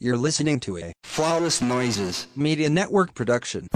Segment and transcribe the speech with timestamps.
[0.00, 3.68] You're listening to a Flawless Noises Media Network production.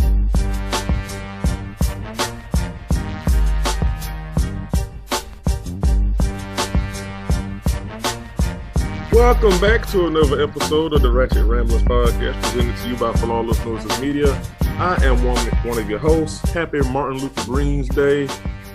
[9.12, 13.64] Welcome back to another episode of the Ratchet Ramblers podcast presented to you by Flawless
[13.64, 14.32] Noises Media.
[14.60, 16.40] I am one, one of your hosts.
[16.50, 18.24] Happy Martin Luther Green's Day.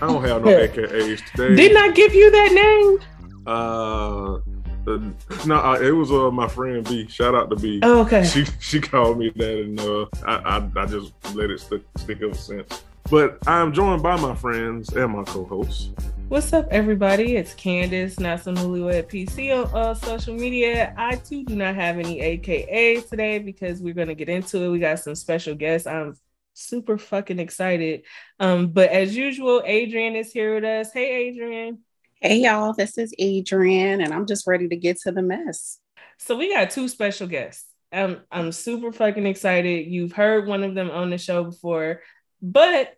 [0.01, 1.55] I don't have no AKAs today.
[1.55, 2.99] Didn't I give you that name?
[3.45, 4.39] Uh, uh,
[5.45, 7.07] no, it was uh, my friend B.
[7.07, 7.79] Shout out to B.
[7.83, 8.25] Oh, okay.
[8.25, 12.21] She she called me that, and uh, I, I I just let it stick stick
[12.21, 12.83] ever since.
[13.09, 15.91] But I'm joined by my friends and my co-hosts.
[16.27, 17.35] What's up, everybody?
[17.35, 20.93] It's Candace, not some newlywed PC on uh, social media.
[20.97, 24.69] I too do not have any AKAs today because we're gonna get into it.
[24.69, 25.87] We got some special guests.
[25.87, 26.17] I'm
[26.53, 28.03] super fucking excited.
[28.39, 30.91] Um, but as usual, Adrian is here with us.
[30.91, 31.79] Hey, Adrian.
[32.25, 35.79] Hey y'all, this is Adrian, and I'm just ready to get to the mess.
[36.17, 37.65] So we got two special guests.
[37.91, 39.87] I'm I'm super fucking excited.
[39.87, 41.99] You've heard one of them on the show before,
[42.41, 42.97] but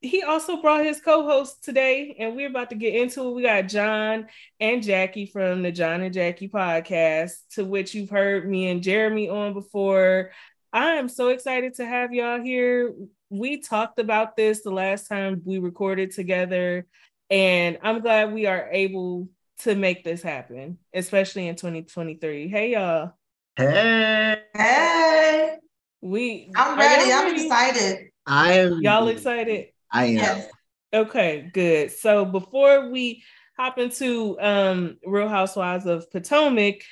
[0.00, 3.34] he also brought his co-host today, and we're about to get into it.
[3.34, 4.28] We got John
[4.58, 9.28] and Jackie from the John and Jackie podcast, to which you've heard me and Jeremy
[9.28, 10.30] on before.
[10.72, 12.94] I am so excited to have y'all here.
[13.28, 16.86] We talked about this the last time we recorded together
[17.32, 19.28] and I'm glad we are able
[19.60, 22.48] to make this happen, especially in 2023.
[22.48, 23.14] Hey, y'all.
[23.56, 24.42] Hey.
[24.54, 25.56] Hey.
[26.02, 27.10] We I'm ready.
[27.10, 27.44] I'm ready?
[27.44, 28.10] excited.
[28.26, 29.68] I am y'all excited?
[29.90, 30.16] I am.
[30.16, 30.48] Yes.
[30.92, 31.90] Okay, good.
[31.92, 33.22] So before we
[33.56, 36.82] hop into um Real Housewives of Potomac,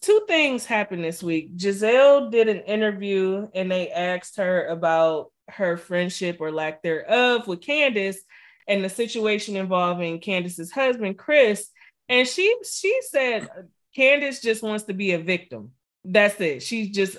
[0.00, 1.56] two things happened this week.
[1.56, 7.60] Gizelle did an interview and they asked her about her friendship or lack thereof with
[7.60, 8.20] Candace
[8.68, 11.68] and the situation involving Candace's husband, Chris.
[12.08, 13.48] And she she said
[13.94, 15.72] Candace just wants to be a victim.
[16.04, 16.62] That's it.
[16.62, 17.18] She's just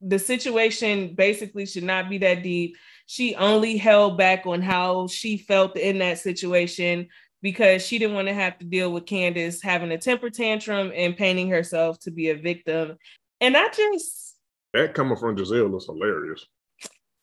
[0.00, 2.76] the situation basically should not be that deep.
[3.06, 7.08] She only held back on how she felt in that situation
[7.40, 11.16] because she didn't want to have to deal with Candace having a temper tantrum and
[11.16, 12.96] painting herself to be a victim.
[13.40, 14.36] And I just
[14.72, 16.46] that coming from Gizelle is hilarious.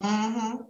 [0.03, 0.63] Mm-hmm.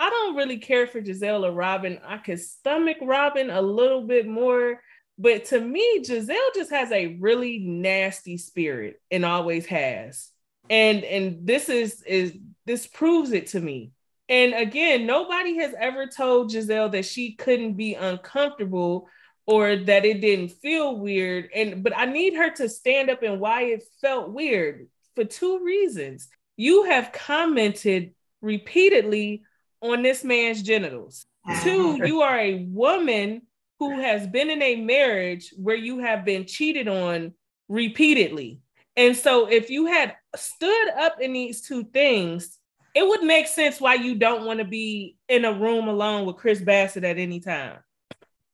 [0.00, 2.00] I don't really care for Gizelle or Robyn.
[2.06, 4.80] I could stomach Robyn a little bit more,
[5.18, 10.30] but to me, Gizelle just has a really nasty spirit and always has.
[10.68, 12.34] And and this is is
[12.64, 13.92] this proves it to me.
[14.28, 19.08] And again, nobody has ever told Gizelle that she couldn't be uncomfortable
[19.46, 21.50] or that it didn't feel weird.
[21.54, 25.64] And but I need her to stand up and why it felt weird for two
[25.64, 26.28] reasons.
[26.56, 29.42] You have commented repeatedly
[29.80, 31.26] on this man's genitals.
[31.62, 33.42] Two, you are a woman
[33.78, 37.32] who has been in a marriage where you have been cheated on
[37.68, 38.60] repeatedly.
[38.96, 42.58] And so if you had stood up in these two things,
[42.94, 46.36] it would make sense why you don't want to be in a room alone with
[46.36, 47.78] Chris Bassett at any time.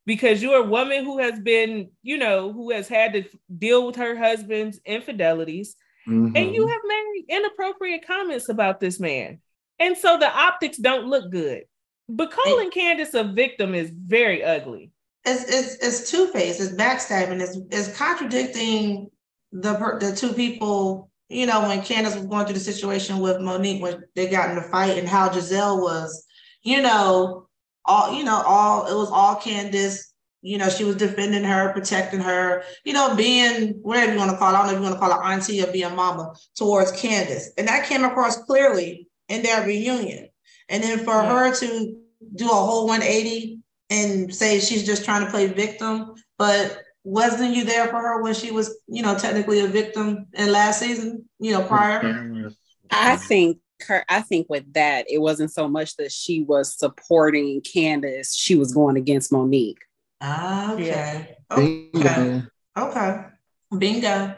[0.04, 3.24] Because you're a woman who has been, you know, who has had to
[3.58, 5.74] deal with her husband's infidelities,
[6.06, 6.36] mm-hmm.
[6.36, 9.40] and you have made inappropriate comments about this man.
[9.78, 11.64] And so the optics don't look good.
[12.08, 14.92] But calling Candace a victim is very ugly.
[15.24, 16.60] It's it's, it's two faced.
[16.60, 17.40] It's backstabbing.
[17.40, 19.10] It's, it's contradicting
[19.52, 21.10] the the two people.
[21.28, 24.54] You know, when Candace was going through the situation with Monique when they got in
[24.54, 26.24] the fight, and how Gizelle was,
[26.62, 27.48] you know,
[27.84, 30.12] all you know, all it was all Candace.
[30.42, 32.62] You know, she was defending her, protecting her.
[32.84, 34.54] You know, being whatever you want to call.
[34.54, 36.92] It, I don't know if you want to call her auntie or being mama towards
[36.92, 40.28] Candace, and that came across clearly in their reunion.
[40.68, 41.28] And then for yeah.
[41.28, 41.96] her to
[42.34, 47.64] do a whole 180 and say she's just trying to play victim, but wasn't you
[47.64, 51.52] there for her when she was, you know, technically a victim in last season, you
[51.52, 52.50] know, prior?
[52.90, 57.60] I think her, I think with that, it wasn't so much that she was supporting
[57.60, 59.82] Candace, she was going against Monique.
[60.20, 61.36] Ah, okay.
[61.52, 61.90] Okay.
[61.92, 62.42] Bingo.
[62.76, 63.24] Okay.
[63.78, 64.34] Bingo.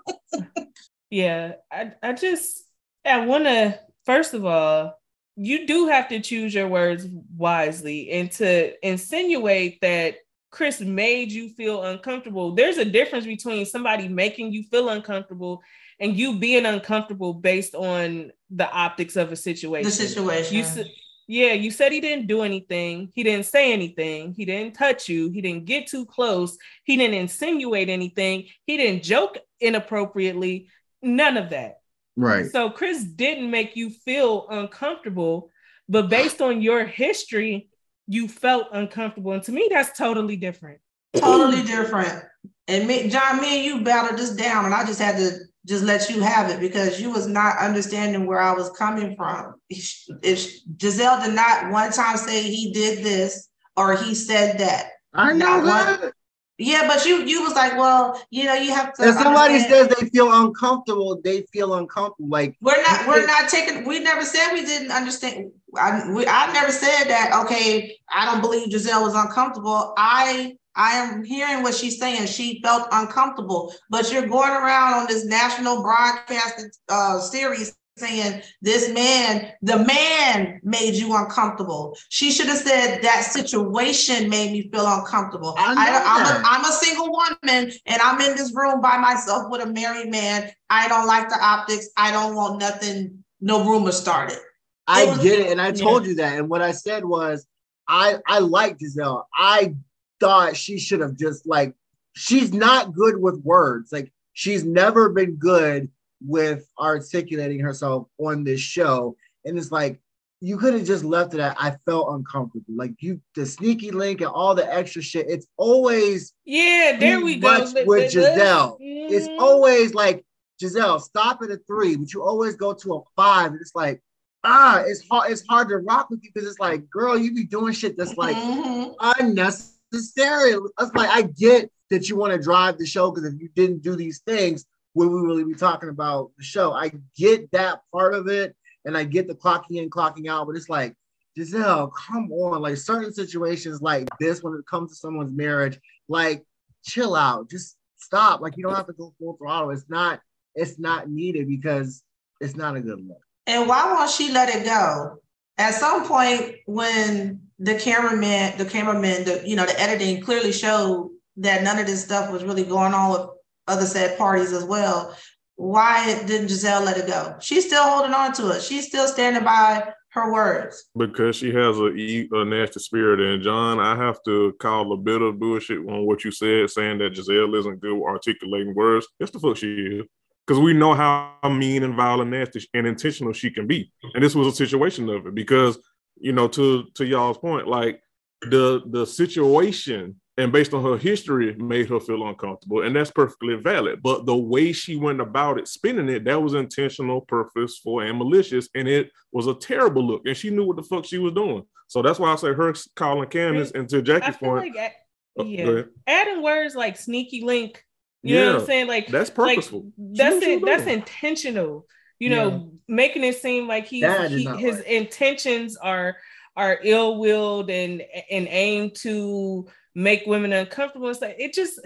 [1.10, 1.54] yeah.
[1.70, 2.62] I, I just
[3.04, 4.98] I wanna first of all,
[5.36, 7.06] you do have to choose your words
[7.36, 10.16] wisely and to insinuate that
[10.50, 12.54] Chris made you feel uncomfortable.
[12.54, 15.62] There's a difference between somebody making you feel uncomfortable
[15.98, 19.86] and you being uncomfortable based on the optics of a situation.
[19.86, 20.56] The situation.
[20.56, 20.84] You
[21.28, 23.10] yeah, you said he didn't do anything.
[23.14, 24.34] He didn't say anything.
[24.34, 25.30] He didn't touch you.
[25.30, 26.58] He didn't get too close.
[26.84, 28.48] He didn't insinuate anything.
[28.66, 30.68] He didn't joke inappropriately.
[31.00, 31.81] None of that.
[32.16, 32.50] Right.
[32.50, 35.50] So Chris didn't make you feel uncomfortable,
[35.88, 37.68] but based on your history,
[38.06, 39.32] you felt uncomfortable.
[39.32, 40.80] And to me, that's totally different.
[41.14, 42.24] Totally different.
[42.68, 45.84] And me, John, me and you battled this down, and I just had to just
[45.84, 49.54] let you have it because you was not understanding where I was coming from.
[49.70, 54.90] If Gizelle did not one time say he did this or he said that.
[55.14, 56.00] I know that.
[56.00, 56.12] One,
[56.58, 59.08] yeah, but you you was like, well, you know, you have to.
[59.08, 59.90] If somebody understand.
[59.90, 62.28] says they feel uncomfortable, they feel uncomfortable.
[62.28, 63.84] Like we're not we're not taking.
[63.84, 65.50] We never said we didn't understand.
[65.76, 67.44] I we, I never said that.
[67.44, 69.94] Okay, I don't believe Gizelle was uncomfortable.
[69.96, 72.26] I I am hearing what she's saying.
[72.26, 78.92] She felt uncomfortable, but you're going around on this national broadcast uh, series saying this
[78.92, 81.96] man, the man made you uncomfortable.
[82.08, 85.54] She should have said that situation made me feel uncomfortable.
[85.58, 89.62] I am a, I'm a single woman and I'm in this room by myself with
[89.62, 90.50] a married man.
[90.70, 91.88] I don't like the optics.
[91.96, 94.38] I don't want nothing, no rumor started.
[94.86, 95.50] I get it.
[95.50, 96.08] And I told yeah.
[96.08, 96.38] you that.
[96.38, 97.46] And what I said was,
[97.88, 99.24] I I like Gizelle.
[99.34, 99.74] I
[100.20, 101.74] thought she should have just like
[102.14, 103.92] she's not good with words.
[103.92, 105.90] Like she's never been good
[106.26, 109.16] with articulating herself on this show.
[109.44, 110.00] And it's like
[110.40, 112.74] you could have just left it at I felt uncomfortable.
[112.74, 115.26] Like you the sneaky link and all the extra shit.
[115.28, 117.60] It's always yeah, there we go.
[117.86, 118.78] With Gizelle.
[118.80, 119.14] Mm-hmm.
[119.14, 120.24] It's always like
[120.60, 123.52] Gizelle stop at a three, but you always go to a five.
[123.52, 124.02] And it's like,
[124.44, 127.44] ah, it's hard, it's hard to rock with you because it's like, girl, you be
[127.44, 128.92] doing shit that's like mm-hmm.
[129.20, 130.54] unnecessary.
[130.80, 133.82] It's like I get that you want to drive the show because if you didn't
[133.82, 134.64] do these things,
[134.94, 136.72] would we really be talking about the show?
[136.72, 138.54] I get that part of it,
[138.84, 140.94] and I get the clocking in, clocking out, but it's like
[141.38, 145.78] Gizelle, come on, like certain situations like this when it comes to someone's marriage,
[146.08, 146.44] like
[146.84, 148.40] chill out, just stop.
[148.40, 149.70] Like you don't have to go full throttle.
[149.70, 150.20] It's not,
[150.54, 152.02] it's not needed because
[152.40, 153.22] it's not a good look.
[153.46, 155.18] And why won't she let it go?
[155.58, 161.10] At some point, when the cameraman, the cameraman, the you know, the editing clearly showed
[161.36, 163.28] that none of this stuff was really going on with
[163.66, 165.16] other said parties as well.
[165.56, 167.36] Why didn't Gizelle let it go?
[167.40, 168.62] She's still holding on to it.
[168.62, 170.90] She's still standing by her words.
[170.96, 171.88] Because she has a,
[172.32, 173.20] a nasty spirit.
[173.20, 176.98] And John, I have to call a bit of bullshit on what you said, saying
[176.98, 179.06] that Gizelle isn't good articulating words.
[179.20, 180.06] Yes, the fuck she is.
[180.46, 183.92] Because we know how mean and violent, nasty, and intentional she can be.
[184.14, 185.78] And this was a situation of it because
[186.22, 188.00] you know, to to y'all's point, like
[188.42, 193.54] the the situation and based on her history made her feel uncomfortable and that's perfectly
[193.56, 194.02] valid.
[194.02, 198.68] But the way she went about it spinning it that was intentional purposeful and malicious
[198.74, 201.64] and it was a terrible look and she knew what the fuck she was doing.
[201.88, 204.94] So that's why i say her calling candace and to jackie's point like,
[205.38, 205.82] oh, yeah.
[206.06, 207.84] adding words like sneaky link
[208.22, 208.86] you yeah, know what i'm saying?
[208.86, 209.92] Like that's purposeful.
[209.98, 211.86] Like, that's it that's intentional
[212.22, 212.58] you know, yeah.
[212.86, 214.86] making it seem like he, he his right.
[214.86, 216.16] intentions are
[216.56, 218.00] are ill willed and
[218.30, 221.08] and aim to make women uncomfortable.
[221.08, 221.80] It's like it just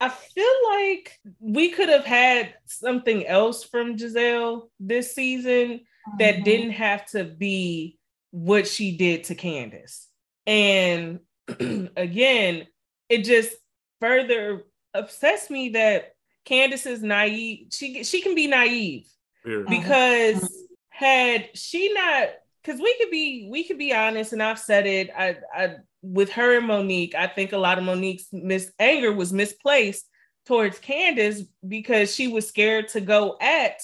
[0.00, 6.16] I feel like we could have had something else from Gizelle this season mm-hmm.
[6.18, 7.98] that didn't have to be
[8.30, 10.08] what she did to Candace.
[10.46, 11.20] And
[11.96, 12.66] again,
[13.08, 13.54] it just
[14.00, 17.68] further upsets me that Candace is naive.
[17.72, 19.06] She she can be naive
[19.44, 19.62] yeah.
[19.68, 22.28] Because had she not,
[22.62, 25.10] because we could be, we could be honest, and I've said it.
[25.16, 29.32] I, I, with her and Monique, I think a lot of Monique's mis anger was
[29.32, 30.04] misplaced
[30.46, 33.80] towards Candace because she was scared to go at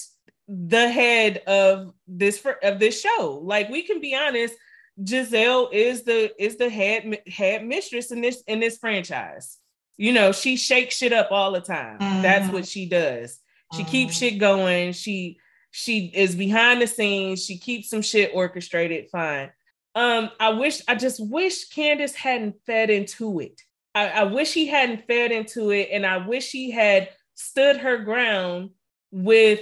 [0.47, 3.39] the head of this of this show.
[3.43, 4.55] Like we can be honest,
[5.01, 9.57] Gizelle is the is the head head mistress in this in this franchise.
[9.97, 11.99] You know, she shakes shit up all the time.
[11.99, 12.21] Mm-hmm.
[12.21, 13.39] That's what she does.
[13.73, 13.91] She mm-hmm.
[13.91, 14.93] keeps shit going.
[14.93, 15.39] She
[15.71, 17.45] she is behind the scenes.
[17.45, 19.09] She keeps some shit orchestrated.
[19.11, 19.51] Fine.
[19.99, 23.61] Um, I wish I just wish Candace hadn't fed into it.
[23.93, 27.97] I, I wish he hadn't fed into it, and I wish he had stood her
[27.97, 28.69] ground
[29.11, 29.59] with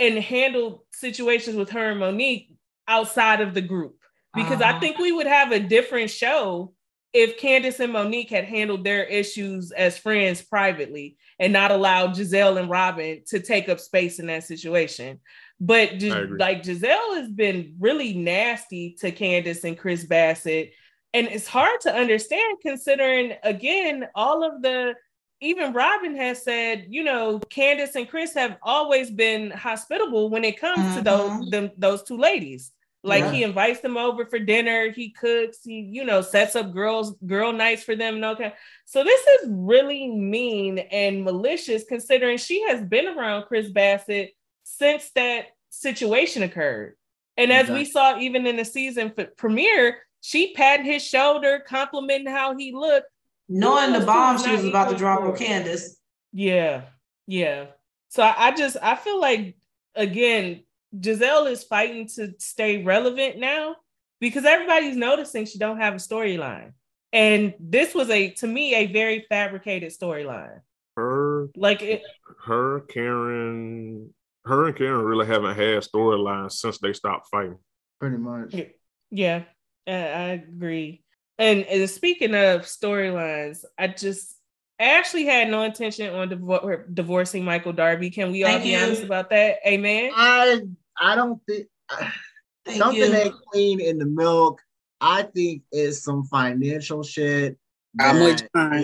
[0.00, 2.56] and handled situations with her and Monique
[2.88, 3.94] outside of the group.
[4.34, 4.74] Because uh-huh.
[4.74, 6.74] I think we would have a different show
[7.12, 12.58] if Candace and Monique had handled their issues as friends privately and not allowed Gizelle
[12.58, 15.20] and Robyn to take up space in that situation.
[15.58, 20.72] But just, like Gizelle has been really nasty to Candace and Chris Bassett.
[21.14, 24.94] And it's hard to understand considering, again, all of the,
[25.40, 30.60] even Robyn has said, you know, Candace and Chris have always been hospitable when it
[30.60, 30.96] comes mm-hmm.
[30.96, 32.72] to those them, those two ladies.
[33.02, 33.32] Like yeah.
[33.32, 37.52] he invites them over for dinner, he cooks, he, you know, sets up girls, girl
[37.52, 38.22] nights for them.
[38.22, 38.52] Okay.
[38.84, 44.35] So this is really mean and malicious considering she has been around Chris Bassett
[44.78, 46.94] since that situation occurred.
[47.36, 47.78] And as exactly.
[47.78, 53.06] we saw even in the season premiere, she patted his shoulder, complimenting how he looked.
[53.48, 55.98] Knowing the bomb she was about to drop on Candace.
[56.32, 56.82] Yeah.
[57.26, 57.66] Yeah.
[58.08, 59.56] So I just I feel like
[59.94, 60.62] again,
[60.98, 63.76] Gizelle is fighting to stay relevant now
[64.20, 66.72] because everybody's noticing she don't have a storyline.
[67.12, 70.60] And this was a to me a very fabricated storyline.
[70.96, 72.02] Her like it
[72.46, 74.14] her Karen
[74.46, 77.58] her and Karen really haven't had storylines since they stopped fighting.
[78.00, 78.54] Pretty much.
[79.10, 79.44] Yeah,
[79.86, 81.02] I agree.
[81.38, 84.36] And, and speaking of storylines, I just
[84.78, 88.10] Ashley had no intention on divor- divorcing Michael Darby.
[88.10, 88.78] Can we Thank all be you.
[88.78, 89.56] honest about that?
[89.66, 90.10] Amen.
[90.14, 90.62] I
[90.98, 91.66] I don't think
[92.76, 93.14] something you.
[93.14, 94.60] ain't clean in the milk.
[95.00, 97.58] I think is some financial shit
[97.94, 98.16] that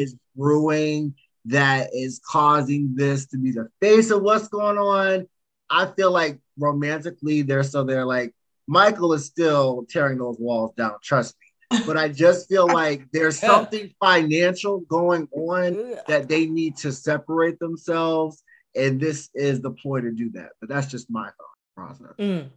[0.01, 1.15] is brewing
[1.47, 5.27] that is causing this to be the face of what's going on.
[5.73, 8.35] I feel like romantically they're so they're like
[8.69, 10.95] Michael is still tearing those walls down.
[11.03, 11.81] Trust me.
[11.87, 17.59] But I just feel like there's something financial going on that they need to separate
[17.59, 18.43] themselves,
[18.77, 20.51] and this is the ploy to do that.
[20.61, 22.15] But that's just my thought process.
[22.19, 22.51] Mm.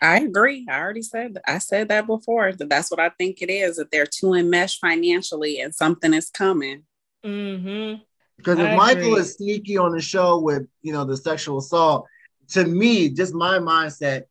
[0.00, 0.66] I agree.
[0.70, 2.52] I already said I said that before.
[2.52, 3.76] That that's what I think it is.
[3.76, 6.84] That they're too enmeshed financially, and something is coming.
[7.24, 8.02] Mm-hmm.
[8.36, 9.20] Because if I Michael agree.
[9.20, 12.06] is sneaky on the show with you know the sexual assault,
[12.52, 14.24] to me, just my mindset,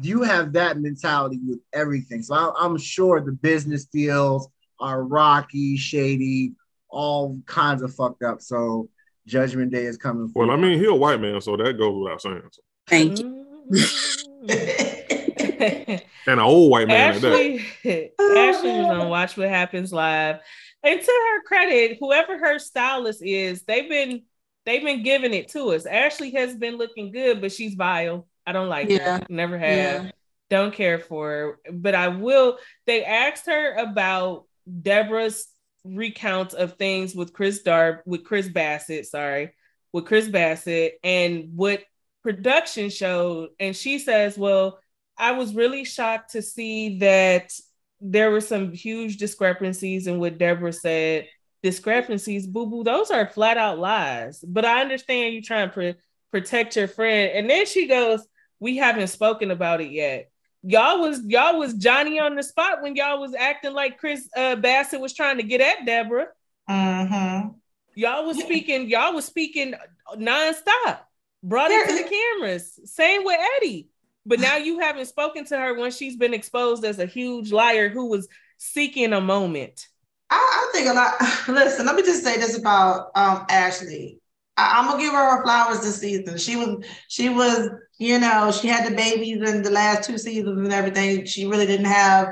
[0.00, 2.22] you have that mentality with everything.
[2.22, 4.48] So I, I'm sure the business deals
[4.80, 6.52] are rocky, shady,
[6.88, 8.42] all kinds of fucked up.
[8.42, 8.88] So
[9.26, 10.30] Judgment Day is coming.
[10.34, 12.42] Well, I mean, he's a white man, so that goes without saying.
[12.50, 12.62] So.
[12.88, 13.46] Thank you.
[14.48, 20.40] and an old white man Ashley, Ashley was on Watch What Happens Live.
[20.82, 24.22] And to her credit, whoever her stylist is, they've been
[24.68, 25.86] they've been giving it to us.
[25.86, 28.28] Ashley has been looking good, but she's vile.
[28.46, 29.18] I don't like yeah.
[29.18, 29.26] her.
[29.30, 30.04] Never have.
[30.04, 30.10] Yeah.
[30.50, 31.58] Don't care for her.
[31.72, 32.58] But I will.
[32.86, 34.44] They asked her about
[34.82, 35.46] Deborah's
[35.84, 39.54] recount of things with Chris Darb with Chris Bassett, sorry,
[39.92, 41.82] with Chris Bassett and what
[42.22, 43.50] production showed.
[43.58, 44.78] And she says, Well,
[45.16, 47.52] I was really shocked to see that
[48.00, 51.26] there were some huge discrepancies in what Deborah said.
[51.68, 54.42] Discrepancies, boo boo, those are flat out lies.
[54.46, 55.94] But I understand you trying to pre-
[56.30, 57.32] protect your friend.
[57.34, 58.26] And then she goes,
[58.58, 60.30] We haven't spoken about it yet.
[60.62, 64.56] Y'all was y'all was Johnny on the spot when y'all was acting like Chris uh,
[64.56, 66.28] Bassett was trying to get at Deborah.
[66.68, 67.48] Mm-hmm.
[67.94, 69.74] Y'all was speaking, y'all was speaking
[70.16, 71.00] nonstop
[71.42, 72.80] brought it to the cameras.
[72.84, 73.88] Same with Eddie.
[74.26, 77.88] But now you haven't spoken to her when she's been exposed as a huge liar
[77.88, 79.88] who was seeking a moment.
[80.30, 81.14] I, I think a lot.
[81.48, 84.20] Listen, let me just say this about um, Ashley.
[84.56, 86.36] I, am gonna give her her flowers this season.
[86.36, 90.58] She was, she was, you know, she had the babies in the last two seasons
[90.58, 91.24] and everything.
[91.26, 92.28] She really didn't have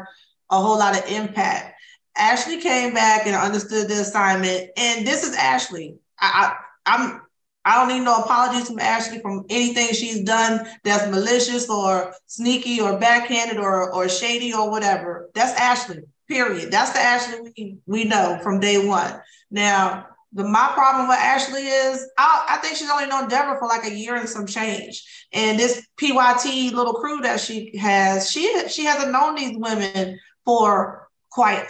[0.51, 1.75] a whole lot of impact.
[2.17, 5.97] Ashley came back and understood the assignment, and this is Ashley.
[6.19, 6.55] I,
[6.87, 7.21] I I'm
[7.67, 12.81] I don't need no apologies from Ashley from anything she's done that's malicious or sneaky
[12.81, 15.29] or backhanded or, or shady or whatever.
[15.35, 16.71] That's Ashley, period.
[16.71, 19.21] That's the Ashley we, we know from day one.
[19.51, 23.69] Now, the my problem with Ashley is I, I think she's only known Deborah for
[23.69, 25.27] like a year and some change.
[25.33, 31.07] And this PYT little crew that she has, she she hasn't known these women for
[31.37, 31.67] quite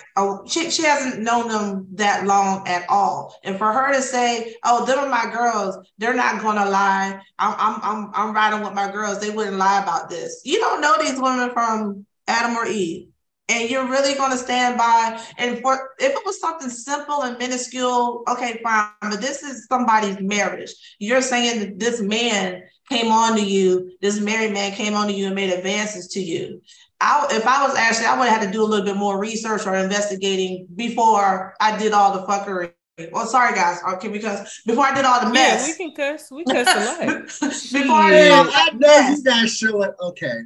[0.46, 4.86] she, she hasn't known them that long at all and for her to say oh
[4.86, 8.88] them are my girls they're not gonna lie i'm i'm i'm, I'm riding with my
[8.92, 13.08] girls they wouldn't lie about this you don't know these women from adam or eve
[13.48, 17.38] and you're really going to stand by and for if it was something simple and
[17.38, 23.36] minuscule okay fine but this is somebody's marriage you're saying that this man came on
[23.36, 26.60] to you this married man came on to you and made advances to you
[27.00, 29.18] I, if I was Ashley, I would have had to do a little bit more
[29.18, 32.72] research or investigating before I did all the fuckery.
[33.12, 35.94] Well, sorry guys, uh, okay, because before I did all the mess, yeah, we can
[35.94, 37.22] cuss, we cuss a lot.
[37.72, 39.94] before I did all that mess, not sure.
[40.00, 40.40] Okay.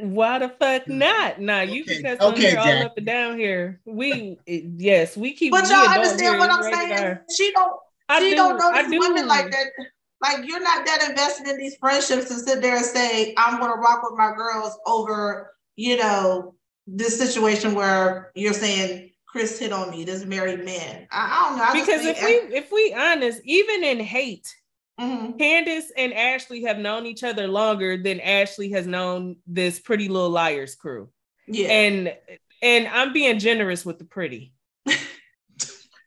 [0.00, 1.40] Why the fuck not?
[1.40, 2.02] Nah, you okay.
[2.02, 3.80] can cuss okay, on here all up and down here.
[3.84, 5.52] We yes, we keep.
[5.52, 7.18] But y'all understand what I'm saying?
[7.34, 7.78] She don't.
[8.08, 8.98] I she do, not know these do.
[8.98, 9.66] women like that.
[10.20, 13.72] Like you're not that invested in these friendships to sit there and say, "I'm going
[13.72, 16.54] to rock with my girls over you know,
[16.86, 21.06] this situation where you're saying Chris hit on me, this married man.
[21.10, 21.64] I, I don't know.
[21.64, 24.54] I because if we if we honest, even in hate,
[25.00, 25.36] mm-hmm.
[25.38, 30.30] Candace and Ashley have known each other longer than Ashley has known this pretty little
[30.30, 31.10] liars crew.
[31.46, 31.68] Yeah.
[31.68, 32.16] And
[32.62, 34.54] and I'm being generous with the pretty.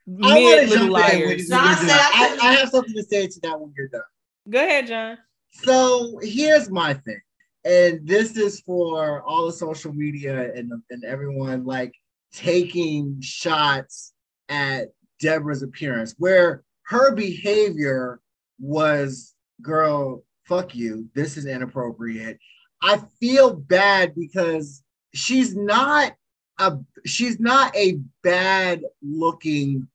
[0.07, 1.47] Mid little liars.
[1.47, 4.01] John said I, I have something to say to that when you're done.
[4.49, 5.17] Go ahead, John.
[5.51, 7.19] So here's my thing,
[7.65, 11.93] and this is for all the social media and, and everyone like
[12.31, 14.13] taking shots
[14.49, 14.89] at
[15.19, 18.21] Deborah's appearance, where her behavior
[18.59, 21.07] was, girl, fuck you.
[21.13, 22.39] This is inappropriate.
[22.81, 24.83] I feel bad because
[25.13, 26.13] she's not
[26.59, 29.87] a she's not a bad looking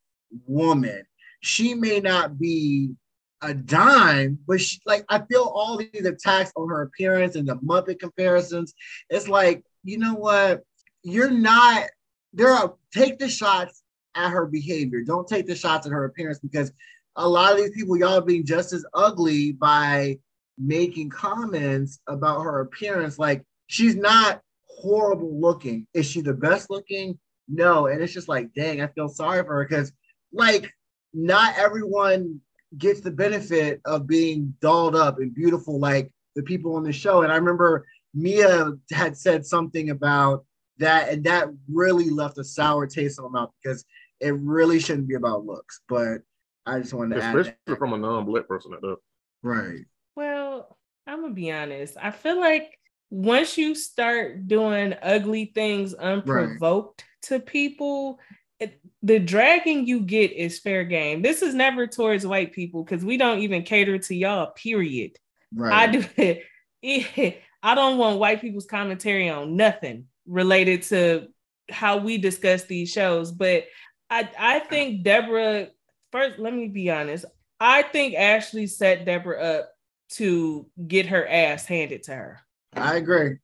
[0.46, 1.04] woman.
[1.40, 2.92] She may not be
[3.40, 7.56] a dime, but she, like I feel all these attacks on her appearance and the
[7.56, 8.74] Muppet comparisons.
[9.10, 10.62] It's like, you know what?
[11.02, 11.86] You're not
[12.32, 13.82] there are take the shots
[14.14, 15.02] at her behavior.
[15.02, 16.72] Don't take the shots at her appearance because
[17.16, 20.18] a lot of these people, y'all are being just as ugly by
[20.58, 23.18] making comments about her appearance.
[23.18, 25.86] Like she's not horrible looking.
[25.94, 27.18] Is she the best looking?
[27.48, 27.86] No.
[27.86, 29.92] And it's just like, dang, I feel sorry for her because
[30.32, 30.72] like
[31.12, 32.40] not everyone
[32.78, 37.22] gets the benefit of being dolled up and beautiful like the people on the show.
[37.22, 40.44] And I remember Mia had said something about
[40.78, 43.84] that, and that really left a sour taste in my mouth because
[44.20, 45.80] it really shouldn't be about looks.
[45.88, 46.22] But
[46.66, 48.98] I just wanted to especially add from a non-black person that does.
[49.42, 49.80] Right.
[50.16, 50.76] Well,
[51.06, 51.96] I'm gonna be honest.
[52.00, 52.78] I feel like
[53.10, 57.28] once you start doing ugly things unprovoked right.
[57.28, 58.18] to people,
[58.60, 61.22] it, the dragging you get is fair game.
[61.22, 64.52] This is never towards white people because we don't even cater to y'all.
[64.52, 65.16] Period.
[65.54, 65.72] Right.
[65.72, 66.44] I do it.
[67.62, 71.28] I don't want white people's commentary on nothing related to
[71.70, 73.32] how we discuss these shows.
[73.32, 73.64] But
[74.08, 75.68] I I think Deborah.
[76.12, 77.24] First, let me be honest.
[77.58, 79.72] I think Ashley set Deborah up
[80.10, 82.40] to get her ass handed to her.
[82.74, 83.38] I agree.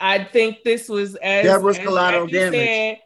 [0.00, 2.58] I think this was as Deborah's as collateral damage.
[2.58, 2.98] Said,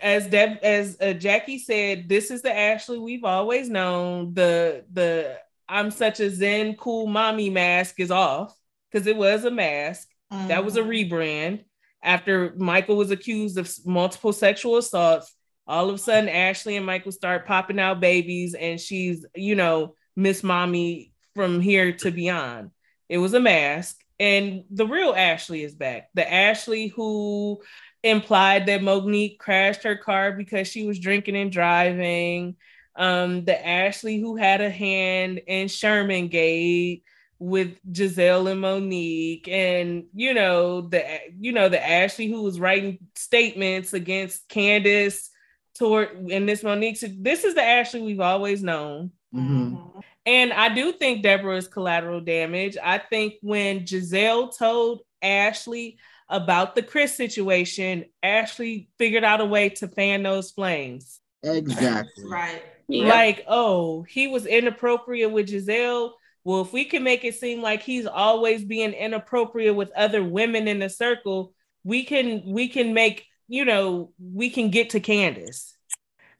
[0.00, 4.34] as Deb as uh, Jackie said, this is the Ashley we've always known.
[4.34, 8.54] The the I'm such a zen cool mommy mask is off
[8.90, 10.08] because it was a mask.
[10.32, 10.48] Mm-hmm.
[10.48, 11.14] That was a mm-hmm.
[11.14, 11.64] rebrand.
[12.02, 15.34] After Michael was accused of multiple sexual assaults,
[15.66, 19.94] all of a sudden Ashley and Michael start popping out babies, and she's you know
[20.16, 22.70] Miss Mommy from here to beyond.
[23.08, 24.00] It was a mask.
[24.20, 26.08] And the real Ashley is back.
[26.14, 27.60] The Ashley who
[28.02, 32.56] implied that Monique crashed her car because she was drinking and driving.
[32.96, 37.02] Um, the Ashley who had a hand in Sherman Gate
[37.40, 41.04] with Gizelle and Monique, and you know the
[41.40, 45.30] you know the Ashley who was writing statements against Candace
[45.74, 46.96] toward and this Monique.
[46.96, 49.10] So this is the Ashley we've always known.
[49.34, 50.00] Mm-hmm.
[50.26, 52.76] And I do think Deborah is collateral damage.
[52.82, 59.68] I think when Gizelle told Ashley about the Chris situation, Ashley figured out a way
[59.70, 61.20] to fan those flames.
[61.42, 62.24] Exactly.
[62.24, 62.62] right.
[62.88, 66.12] Like, oh, he was inappropriate with Gizelle.
[66.44, 70.68] Well, if we can make it seem like he's always being inappropriate with other women
[70.68, 75.76] in the circle, we can we can make, you know, we can get to Candace.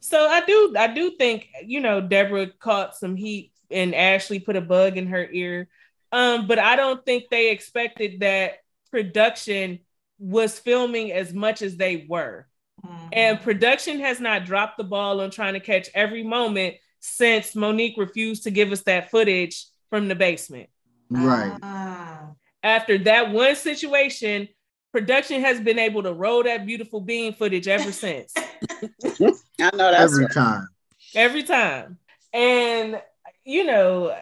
[0.00, 4.56] So I do I do think, you know, Deborah caught some heat and Ashley put
[4.56, 5.68] a bug in her ear.
[6.12, 8.58] Um, but I don't think they expected that
[8.90, 9.80] production
[10.18, 12.46] was filming as much as they were.
[12.84, 13.08] Mm-hmm.
[13.12, 17.96] And production has not dropped the ball on trying to catch every moment since Monique
[17.98, 20.68] refused to give us that footage from the basement.
[21.10, 21.58] Right.
[21.62, 22.30] Ah.
[22.62, 24.48] After that one situation,
[24.94, 28.32] production has been able to roll that beautiful bean footage ever since.
[28.36, 30.32] I know that's every right.
[30.32, 30.68] time.
[31.16, 31.98] Every time.
[32.32, 33.02] And
[33.44, 34.16] you know,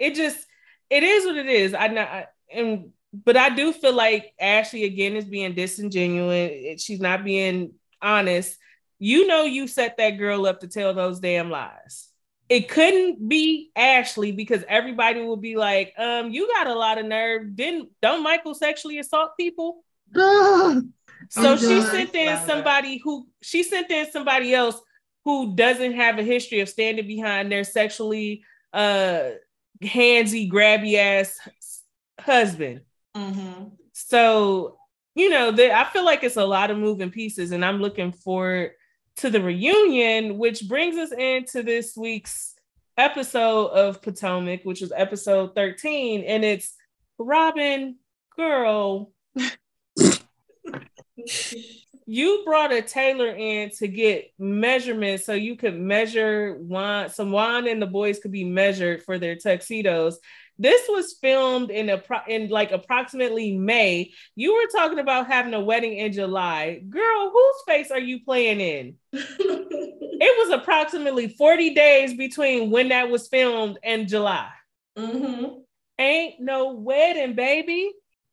[0.00, 0.44] it just
[0.90, 1.72] it is what it is.
[1.72, 6.82] I know and but I do feel like Ashley again is being disingenuous.
[6.82, 8.58] She's not being honest.
[8.98, 12.08] You know, you set that girl up to tell those damn lies.
[12.48, 17.06] It couldn't be Ashley because everybody will be like, um, you got a lot of
[17.06, 17.54] nerve.
[17.54, 19.84] Didn't don't Michael sexually assault people?
[21.28, 24.78] So she sent in somebody who she sent in somebody else
[25.24, 29.30] who doesn't have a history of standing behind their sexually uh
[29.82, 31.38] handsy, grabby ass
[32.20, 32.82] husband.
[33.16, 33.68] Mm-hmm.
[33.92, 34.78] So,
[35.14, 38.12] you know, the, I feel like it's a lot of moving pieces, and I'm looking
[38.12, 38.72] forward
[39.16, 42.54] to the reunion, which brings us into this week's
[42.96, 46.74] episode of Potomac, which was episode 13, and it's
[47.18, 47.96] Robyn,
[48.36, 49.12] girl.
[52.06, 57.66] you brought a tailor in to get measurements so you could measure Juan, some Juan
[57.68, 60.18] and the boys could be measured for their tuxedos.
[60.58, 64.12] This was filmed in a pro- in like approximately May.
[64.36, 66.82] You were talking about having a wedding in July.
[66.88, 68.96] Girl, whose face are you playing in?
[69.12, 74.50] it was approximately 40 days between when that was filmed and July.
[74.96, 75.60] Mm-hmm.
[75.98, 77.90] Ain't no wedding, baby.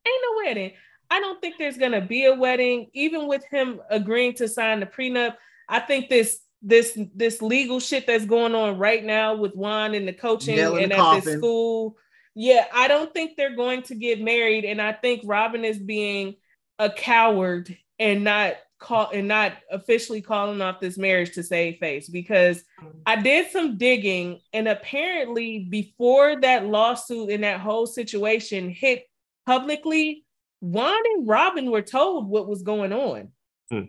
[0.07, 0.71] Ain't no wedding.
[1.09, 4.85] I don't think there's gonna be a wedding, even with him agreeing to sign the
[4.85, 5.35] prenup.
[5.67, 10.07] I think this this this legal shit that's going on right now with Juan and
[10.07, 11.25] the coaching and the at coffin.
[11.25, 11.97] this school.
[12.35, 16.35] Yeah, I don't think they're going to get married, and I think Robyn is being
[16.77, 22.07] a coward and not call and not officially calling off this marriage to save face
[22.07, 22.63] because
[23.05, 29.03] I did some digging and apparently before that lawsuit and that whole situation hit
[29.45, 30.25] publicly,
[30.61, 33.29] Juan and Robyn were told what was going on.
[33.71, 33.83] Hmm.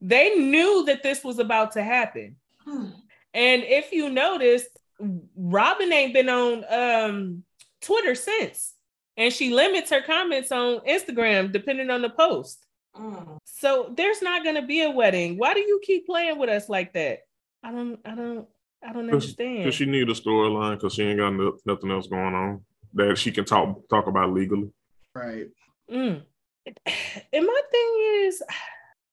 [0.00, 2.36] they knew that this was about to happen.
[2.64, 2.88] Hmm.
[3.32, 4.64] And if you notice,
[5.36, 7.44] Robyn ain't been on um,
[7.80, 8.74] Twitter since.
[9.16, 12.64] And she limits her comments on Instagram depending on the post.
[12.96, 13.38] Mm.
[13.44, 15.36] So there's not gonna be a wedding.
[15.36, 17.20] Why do you keep playing with us like that?
[17.62, 18.48] I don't I don't
[18.82, 19.58] I don't understand.
[19.58, 22.62] Because she need a storyline because she ain't got no, nothing else going on
[22.94, 24.70] that she can talk talk about legally.
[25.14, 25.48] Right.
[25.90, 26.22] Mm.
[27.32, 28.42] And my thing is,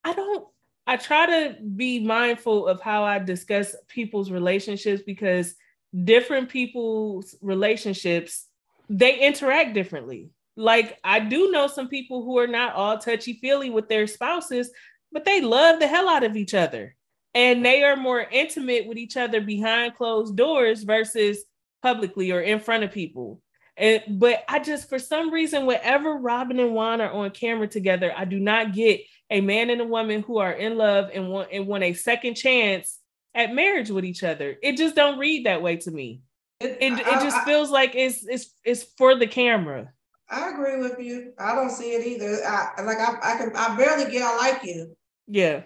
[0.04, 0.48] I don't.
[0.86, 5.56] I try to be mindful of how I discuss people's relationships because
[6.04, 8.46] different people's relationships
[8.90, 10.30] they interact differently.
[10.56, 14.72] Like I do know some people who are not all touchy feely with their spouses,
[15.12, 16.96] but they love the hell out of each other.
[17.34, 21.44] And they are more intimate with each other behind closed doors versus
[21.84, 23.42] publicly or in front of people.
[23.78, 28.12] And but I just for some reason, whenever Robyn and Juan are on camera together,
[28.16, 31.50] I do not get a man and a woman who are in love and want
[31.52, 33.00] and want a second chance
[33.36, 34.56] at marriage with each other.
[34.64, 36.22] It just don't read that way to me.
[36.60, 39.92] It it, it just I, feels like it's it's it's for the camera.
[40.30, 41.34] I agree with you.
[41.38, 42.44] I don't see it either.
[42.46, 44.98] I like I I can I barely get I like you.
[45.28, 45.64] Yeah.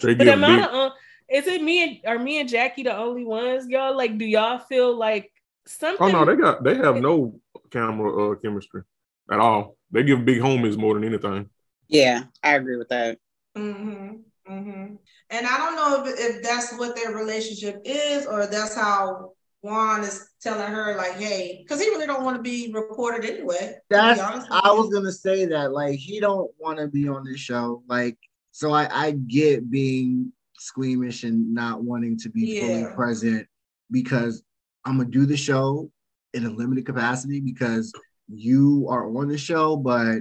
[0.00, 0.90] But am I uh,
[1.28, 3.96] is it me and are me and Jackie the only ones, y'all?
[3.96, 5.30] Like, do y'all feel like
[5.66, 6.06] something.
[6.06, 8.82] Oh no, they got they have no camera uh, chemistry
[9.30, 9.76] at all.
[9.90, 11.48] They give big homies more than anything.
[11.88, 13.18] Yeah, I agree with that.
[13.56, 14.16] Mm-hmm.
[14.50, 14.94] Mm-hmm.
[15.30, 20.02] And I don't know if, if that's what their relationship is, or that's how Juan
[20.02, 23.76] is telling her, like, hey, because he really don't want to be recorded anyway.
[23.88, 27.82] That's I was gonna say that, like, he don't want to be on this show.
[27.88, 28.18] Like,
[28.50, 32.60] so I, I get being squeamish and not wanting to be yeah.
[32.60, 33.46] fully present
[33.90, 34.42] because
[34.84, 35.90] I'm gonna do the show
[36.32, 37.92] in a limited capacity because
[38.28, 40.18] you are on the show, but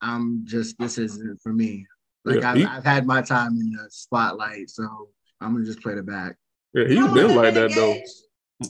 [0.00, 1.86] I'm just this isn't for me.
[2.24, 5.08] Like yeah, I've, I've, had my time in the spotlight, so
[5.40, 6.36] I'm gonna just play the back.
[6.74, 7.96] Yeah, he's been like that though.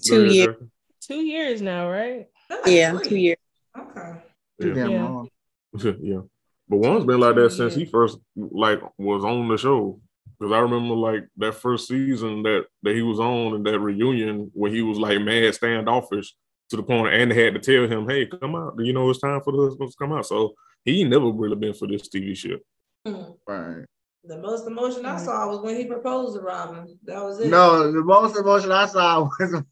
[0.03, 0.57] Two years.
[1.01, 2.27] Two years now, right?
[2.67, 3.39] Yeah, two years.
[3.79, 4.13] Okay.
[4.61, 4.89] Too Yeah.
[4.89, 5.93] Yeah.
[6.01, 6.21] yeah.
[6.69, 10.01] But one's been like that since he first like was on the show.
[10.39, 14.51] Because I remember like that first season that that he was on and that reunion
[14.55, 16.35] when he was like mad standoffish
[16.71, 18.75] to the point and they had to tell him, hey, come out.
[18.79, 20.27] You know, it's time for the husbands to come out.
[20.27, 22.65] So he never really been for this TV shit.
[23.07, 23.33] Hmm.
[23.47, 23.85] Right.
[24.25, 26.99] The most emotion I saw was when he proposed to Robyn.
[27.05, 27.49] That was it.
[27.49, 29.63] No, the most emotion I saw was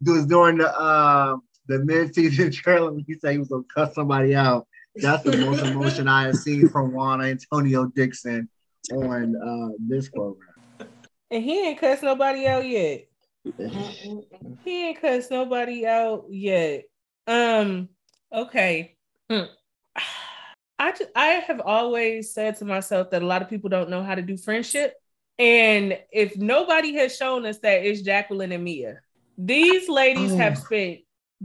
[0.00, 1.36] was during the uh,
[1.68, 4.66] the mid season trailer when he said he was gonna cut somebody out.
[4.96, 8.48] That's the most emotion I have seen from Juan Antonio Dixon
[8.90, 10.48] on uh, this program.
[11.30, 13.06] And he ain't cussed nobody out yet.
[14.64, 16.84] he ain't cussed nobody out yet.
[17.26, 17.88] Um,
[18.32, 18.96] okay.
[19.30, 19.44] Hmm.
[20.78, 24.02] I just, I have always said to myself that a lot of people don't know
[24.02, 24.94] how to do friendship.
[25.38, 29.00] And if nobody has shown us that, it's Jacqueline and Mia.
[29.38, 30.36] These ladies oh.
[30.36, 31.00] have spent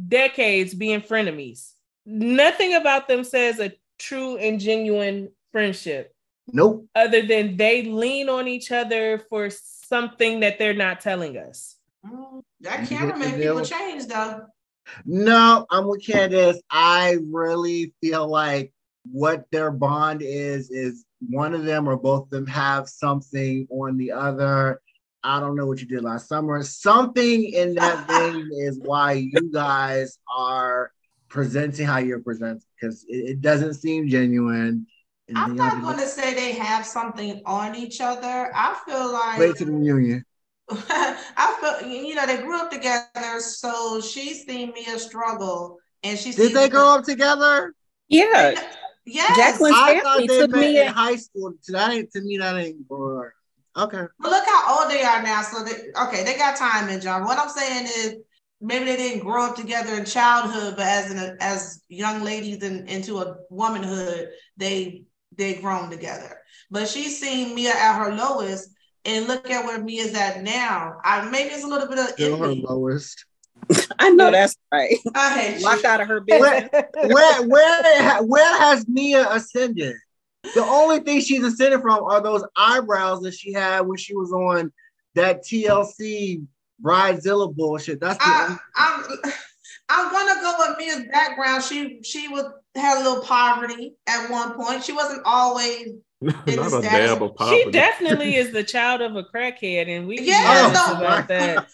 [0.08, 1.74] decades being frenemies.
[2.06, 6.14] Nothing about them says a true and genuine friendship.
[6.54, 6.88] Nope.
[6.96, 11.76] Other than they lean on each other for something that they're not telling us.
[12.06, 14.46] Mm, that camera made people change though.
[15.06, 16.62] No, I'm with Candace.
[16.72, 18.74] I really feel like
[19.12, 23.98] what their bond is is one of them or both of them have something on
[23.98, 24.82] the other.
[25.24, 26.62] I don't know what you did last summer.
[26.64, 30.92] Something in that vein is why you guys are
[31.28, 34.88] presenting how you're presenting because it, it doesn't seem genuine.
[35.36, 38.52] I'm not going to say they have something on each other.
[38.56, 40.26] I feel like wait to the reunion.
[40.70, 46.18] I feel you know they grew up together, so she's seen me a struggle, and
[46.18, 47.74] she did they grow up together?
[48.08, 48.62] Yeah.
[49.06, 49.38] Yes.
[49.38, 50.94] Jacqueline's I thought they met me in in.
[50.94, 51.54] high school.
[51.64, 53.32] To that ain't to me that ain't boring.
[53.78, 54.04] Okay.
[54.20, 55.42] But look how old they are now.
[55.44, 57.24] So they okay, they got time in John.
[57.24, 58.16] What I'm saying is
[58.60, 62.88] maybe they didn't grow up together in childhood, but as an as young ladies in,
[62.88, 65.04] into a womanhood, they
[65.38, 66.38] they grown together.
[66.70, 68.70] But she's seen Mia at her lowest,
[69.06, 70.98] and look at where Mia's at now.
[71.04, 73.26] I maybe it's a little bit of Still her lowest.
[74.00, 74.98] I know that's right.
[75.16, 75.90] I hate Locked you.
[75.90, 76.70] out of her business.
[76.72, 79.96] Where where where has Mia ascended?
[80.54, 84.32] The only thing she's ascended from are those eyebrows that she had when she was
[84.32, 84.72] on
[85.16, 86.46] that TLC
[86.82, 88.00] Bridezilla bullshit.
[88.00, 89.34] That's the I,
[89.90, 91.64] I'm I'm gonna go with Mia's background.
[91.64, 92.46] She she was
[92.76, 94.84] had a little poverty at one point.
[94.84, 95.90] She wasn't always
[96.22, 97.64] Not In a the dab of poverty.
[97.66, 100.98] She definitely is the child of a crackhead, and we Yeah, yeah, no.
[101.00, 101.68] about that.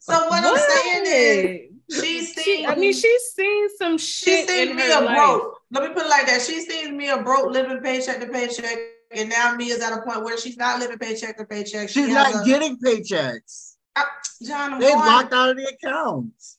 [0.00, 2.04] so what, I'm saying is What?
[2.06, 4.24] she's She, I mean, she's seen some shit.
[4.24, 5.16] she's shit seen in Mia life.
[5.18, 5.60] broke.
[5.70, 6.40] Let me put it like that.
[6.40, 8.78] She's seen Mia broke living paycheck to paycheck.
[9.12, 11.88] And now Mia's at a point where she's not living paycheck to paycheck.
[11.90, 13.74] She she's not a- getting paychecks.
[13.96, 14.04] Uh,
[14.42, 16.56] John, They going- locked out of the accounts.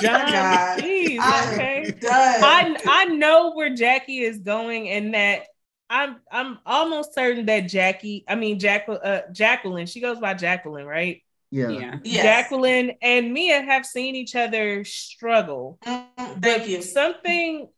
[0.00, 0.78] John, God.
[0.78, 1.94] please, I- okay.
[2.04, 5.44] I I know where Jackie is going, and that
[5.90, 10.86] I'm I'm almost certain that Jackie, I mean Jack, uh, Jacqueline, she goes by Jacqueline,
[10.86, 11.22] right?
[11.50, 11.68] Yeah.
[11.70, 11.96] Yeah.
[12.04, 12.22] Yes.
[12.24, 15.78] Jacqueline and Mia have seen each other struggle.
[15.84, 16.82] Mm, but Thank you.
[16.82, 17.68] Something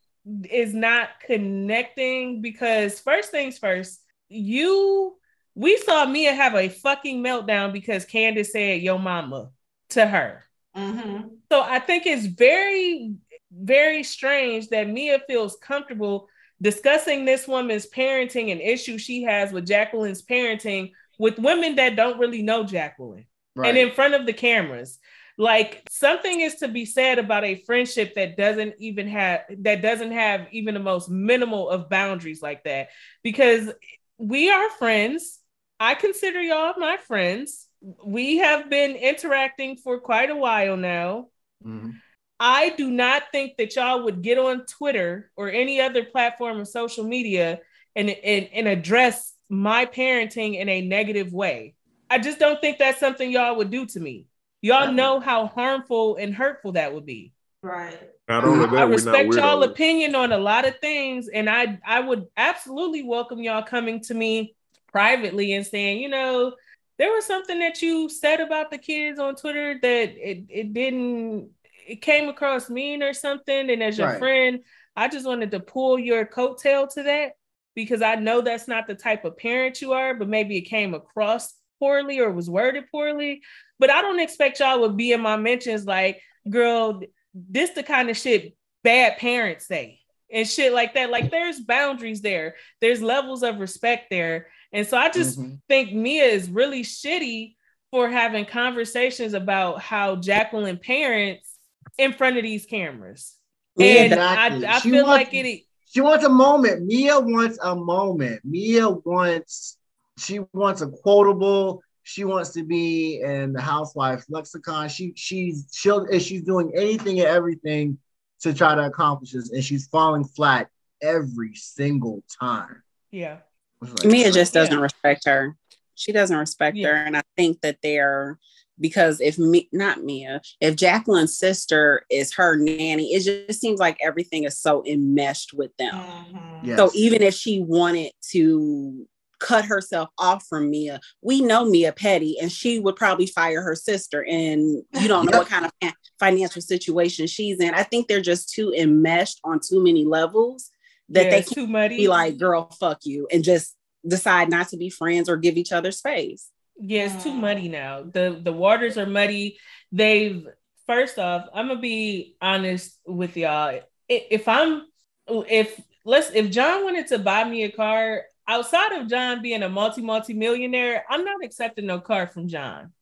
[0.50, 5.16] is not connecting because first things first, you
[5.54, 9.50] we saw Mia have a fucking meltdown because Candace said yo mama
[9.90, 10.44] to her.
[10.74, 13.14] Hmm So I think it's very,
[13.50, 16.28] very strange that Mia feels comfortable
[16.62, 22.18] discussing this woman's parenting and issues she has with Jacqueline's parenting with women that don't
[22.18, 23.70] really know Jacqueline Right.
[23.70, 24.98] and in front of the cameras.
[25.36, 30.12] Like something is to be said about a friendship that doesn't even have that doesn't
[30.12, 32.88] have even the most minimal of boundaries like that.
[33.22, 33.70] Because
[34.18, 35.38] we are friends.
[35.78, 37.66] I consider y'all my friends.
[38.04, 41.28] We have been interacting for quite a while now.
[41.64, 41.94] Mhm.
[42.38, 46.68] I do not think that y'all would get on Twitter or any other platform of
[46.68, 47.60] social media
[47.94, 51.74] and, and, and address my parenting in a negative way.
[52.08, 54.26] I just don't think that's something y'all would do to me.
[54.62, 57.32] Y'all know how harmful and hurtful that would be.
[57.62, 57.98] Right.
[58.28, 59.70] Not only that, I respect y'all weirdos.
[59.70, 64.14] opinion on a lot of things, and I I would absolutely welcome y'all coming to
[64.14, 64.54] me
[64.92, 66.54] privately and saying, you know,
[67.00, 71.48] there was something that you said about the kids on Twitter that it, it didn't
[71.88, 74.18] it came across mean or something, and as your Right.
[74.18, 74.60] friend,
[74.94, 77.32] I just wanted to pull your coattail to that
[77.74, 80.92] because I know that's not the type of parent you are, but maybe it came
[80.92, 83.40] across poorly or was worded poorly.
[83.78, 87.00] But I don't expect y'all would be in my mentions like, girl,
[87.32, 91.10] this the kind of shit bad parents say and shit like that.
[91.10, 94.48] Like there's boundaries there, there's levels of respect there.
[94.72, 95.60] And so I just Mhm.
[95.68, 97.56] think Mia is really shitty
[97.90, 101.56] for having conversations about how Jacqueline parents
[101.98, 103.36] in front of these cameras.
[103.78, 104.66] And Exactly.
[104.66, 106.86] I, I feel wants- like it She wants a moment.
[106.86, 108.42] Mia wants a moment.
[108.44, 109.76] Mia wants
[110.18, 111.82] she wants a quotable.
[112.02, 114.88] She wants to be in the housewife lexicon.
[114.88, 117.98] She she's she'll she's doing anything and everything
[118.42, 120.68] to try to accomplish this, and she's falling flat
[121.02, 122.82] every single time.
[123.10, 123.38] yeah.
[123.80, 125.56] Like- Mia just doesn't respect her.
[125.94, 126.88] She doesn't respect Yeah.
[126.88, 126.94] her.
[126.96, 128.38] And I think that they're
[128.78, 133.98] because if me not Mia, if Jacqueline's sister is her nanny, it just seems like
[134.02, 135.92] everything is so enmeshed with them.
[135.94, 136.66] Mhm.
[136.66, 136.78] Yes.
[136.78, 139.06] So even if she wanted to
[139.38, 143.74] cut herself off from Mia, we know Mia petty and she would probably fire her
[143.74, 145.40] sister and you don't know Yep.
[145.40, 147.74] what kind of financial situation she's in.
[147.74, 150.70] I think they're just too enmeshed on too many levels
[151.10, 151.96] that Yeah, they it's can't too muddy.
[151.96, 155.72] be like, girl, fuck you, and just decide not to be friends or give each
[155.72, 156.50] other space.
[156.80, 157.40] Yeah, it's too Mm.
[157.40, 158.02] muddy now.
[158.02, 159.58] The the waters are muddy.
[159.92, 160.46] They've
[160.86, 163.80] first off, I'm gonna be honest with y'all.
[164.08, 164.82] If I'm
[165.28, 169.68] if let's if John wanted to buy me a car outside of John being a
[169.68, 172.92] multi multi millionaire, I'm not accepting no car from John.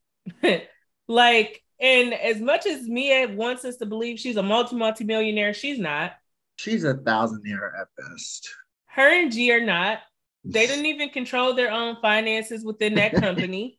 [1.08, 5.54] like, and as much as Mia wants us to believe she's a multi multi millionaire,
[5.54, 6.12] she's not.
[6.58, 8.50] She's a thousand thousandaire at best.
[8.86, 10.00] Her and G are not.
[10.44, 13.78] They didn't even control their own finances within that company.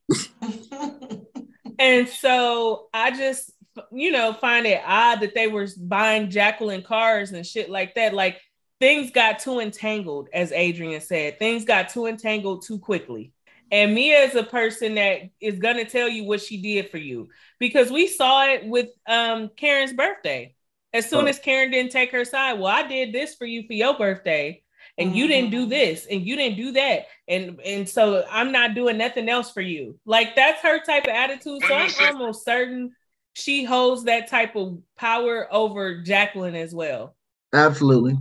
[1.80, 3.52] And so I just,
[3.92, 8.14] you know, find it odd that they were buying Jacqueline cars and shit like that.
[8.14, 8.40] Like
[8.80, 11.40] things got too entangled, as Adrian said.
[11.40, 13.34] Things got too entangled too quickly.
[13.72, 17.30] And Mia is a person that is gonna tell you what she did for you
[17.60, 20.56] because we saw it with um Karen's birthday.
[20.94, 23.74] As soon as Karen didn't take her side, well, I did this for you for
[23.74, 24.64] your birthday,
[24.98, 25.18] and mm-hmm.
[25.18, 25.70] you didn't do mm-hmm.
[25.70, 29.62] this, and you didn't do that, and and so I'm not doing nothing else for
[29.62, 30.00] you.
[30.06, 31.62] Like that's her type of attitude.
[31.68, 32.94] So I'm almost certain
[33.34, 37.16] she holds that type of power over Jacqueline as well.
[37.54, 38.18] Absolutely.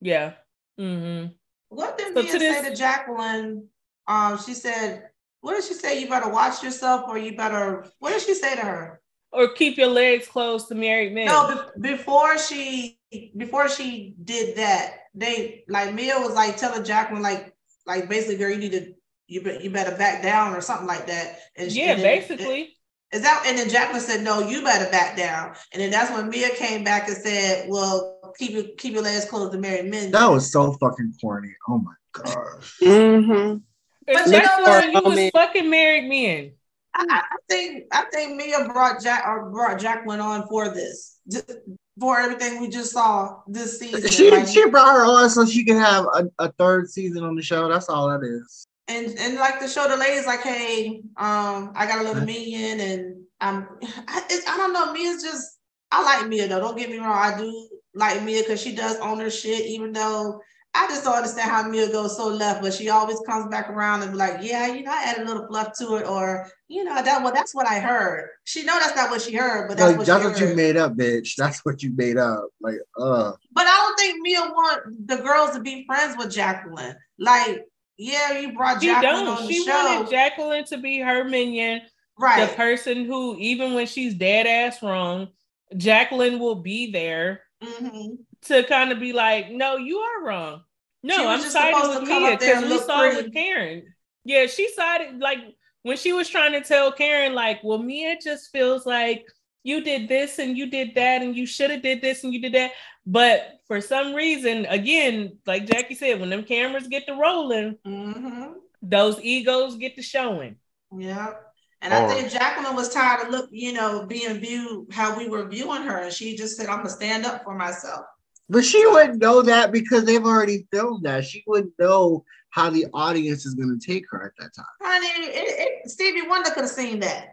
[0.00, 0.32] Yeah.
[0.80, 1.32] Mm-hmm.
[1.68, 3.68] What did so Mia say to Jacqueline?
[4.08, 6.00] Um, she said, "What did she say?
[6.00, 9.01] You better watch yourself, or you better." What did she say to her?
[9.32, 11.26] Or keep your legs closed to married men.
[11.26, 12.98] No, be- before she
[13.36, 17.54] before she did that, they like Mia was like telling Jacqueline like
[17.86, 18.94] like basically, girl, you need to
[19.26, 21.38] you be, you better back down or something like that.
[21.56, 22.76] And yeah, and then, basically.
[23.12, 25.54] Is that and then Jacqueline said, No, you better back down.
[25.72, 29.26] And then that's when Mia came back and said, Well, keep your keep your legs
[29.26, 30.10] closed to married men.
[30.10, 31.54] That was so fucking corny.
[31.68, 32.78] Oh my gosh.
[32.82, 33.58] Mm-hmm.
[34.06, 34.92] But you know what?
[34.92, 36.52] You was fucking married men.
[36.94, 41.18] I, I, think I think Mia brought Jack or brought Jacqueline on for this.
[41.30, 41.50] Just
[41.98, 44.10] for everything we just saw this season.
[44.10, 47.34] She like, she brought her on so she can have a, a third season on
[47.34, 47.68] the show.
[47.68, 51.86] That's all that is and and like to show the ladies like, hey, um, I
[51.86, 53.68] got a little million, and um,
[54.08, 54.92] I, I don't know.
[54.92, 55.58] Mia's just
[55.90, 56.60] I like Mia though.
[56.60, 59.92] Don't get me wrong, I do like Mia because she does own her shit, even
[59.92, 60.40] though.
[60.74, 64.02] I just don't understand how Mia goes so left, but she always comes back around
[64.02, 66.82] and be like, "Yeah, you know, I add a little fluff to it," or you
[66.82, 68.30] know, that well, that's what I heard.
[68.44, 70.78] She know that's not what she heard, but that's like, what that's what you made
[70.78, 71.36] up, bitch.
[71.36, 72.48] That's what you made up.
[72.60, 73.32] Like, uh.
[73.52, 76.96] But I don't think Mia want the girls to be friends with Jacqueline.
[77.18, 77.66] Like,
[77.98, 79.38] yeah, you brought she Jacqueline don't.
[79.38, 79.72] on the she show.
[79.72, 81.82] wanted Jacqueline to be her minion,
[82.18, 82.48] right?
[82.48, 85.28] The person who, even when she's dead ass wrong,
[85.76, 88.14] Jacqueline will be there mm-hmm.
[88.46, 90.62] To kind of be like, "No, you are wrong.
[91.02, 93.94] No, I'm siding with Mia because we saw it with Karen.
[94.24, 95.38] Yeah, she sided like
[95.82, 99.26] when she was trying to tell Karen, like, well, Mia just feels like
[99.64, 102.40] you did this and you did that and you should have did this and you
[102.40, 102.72] did that.
[103.04, 108.52] But for some reason, again, like Jackie said, when them cameras get to rolling, mm-hmm.
[108.80, 110.56] those egos get to showing.
[110.96, 111.32] Yeah.
[111.80, 115.48] And I think Jacqueline was tired of look, you know, being viewed how we were
[115.48, 115.98] viewing her.
[115.98, 118.04] And she just said, I'm gonna stand up for myself.
[118.52, 121.24] But she wouldn't know that because they've already filmed that.
[121.24, 124.66] She wouldn't know how the audience is gonna take her at that time.
[124.82, 127.32] Honey, it, it, Stevie Wonder could have seen that.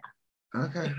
[0.55, 0.89] Okay.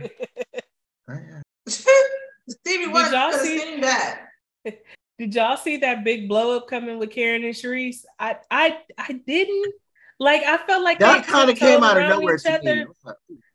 [1.66, 4.26] Stevie Wonder could have seen that.
[5.18, 8.04] Did y'all see that big blow up coming with Karen and Charrisse?
[8.18, 9.74] I I I didn't.
[10.18, 12.84] Like I felt like that kind of came out of nowhere to me.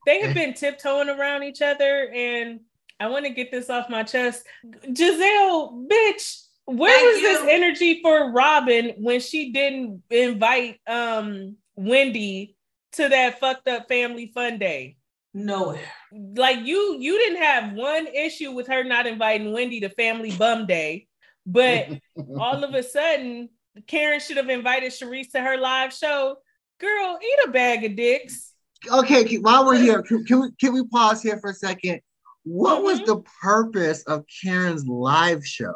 [0.08, 2.62] They have been tiptoeing around each other, and
[3.00, 4.48] I want to get this off my chest.
[4.88, 7.28] Gizelle, bitch, where Thank was you.
[7.28, 12.56] this energy for Robyn when she didn't invite um Wendy
[12.94, 14.98] to that fucked up family fun day?
[15.34, 15.82] Nowhere.
[16.14, 20.66] Like you, you didn't have one issue with her not inviting Wendy to family bum
[20.66, 21.08] day,
[21.46, 21.90] but
[22.40, 23.50] all of a sudden,
[23.88, 26.38] Karen should have invited Charrisse to her live show.
[26.80, 28.54] Girl, eat a bag of dicks.
[28.90, 32.00] Okay, while we're here, can, can we can we pause here for a second?
[32.44, 32.86] What mm-hmm.
[32.86, 35.74] was the purpose of Karen's live show?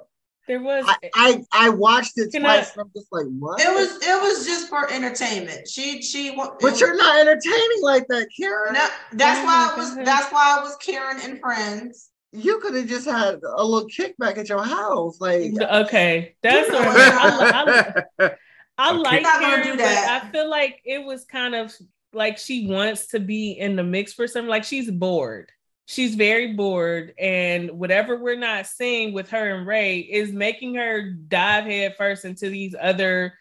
[0.49, 2.75] There was I I, I watched it twice.
[2.75, 3.61] I, am just like, what?
[3.61, 5.67] It was it was just for entertainment.
[5.67, 6.35] She she.
[6.35, 8.73] But was, you're not entertaining like that, Karen.
[8.73, 9.95] No, that's why it was.
[9.97, 12.09] That's why it was Karen and friends.
[12.31, 15.53] You could have just had a little kickback at your house, like.
[15.61, 16.67] Okay, that's.
[16.67, 18.31] You know, I, I,
[18.79, 18.99] I okay.
[19.01, 21.71] like Karen, but I feel like it was kind of
[22.11, 24.49] like she wants to be in the mix for something.
[24.49, 25.51] Like she's bored
[25.89, 31.09] she's very bored and whatever we're not seeing with her and ray is making her
[31.09, 33.33] dive head first into these other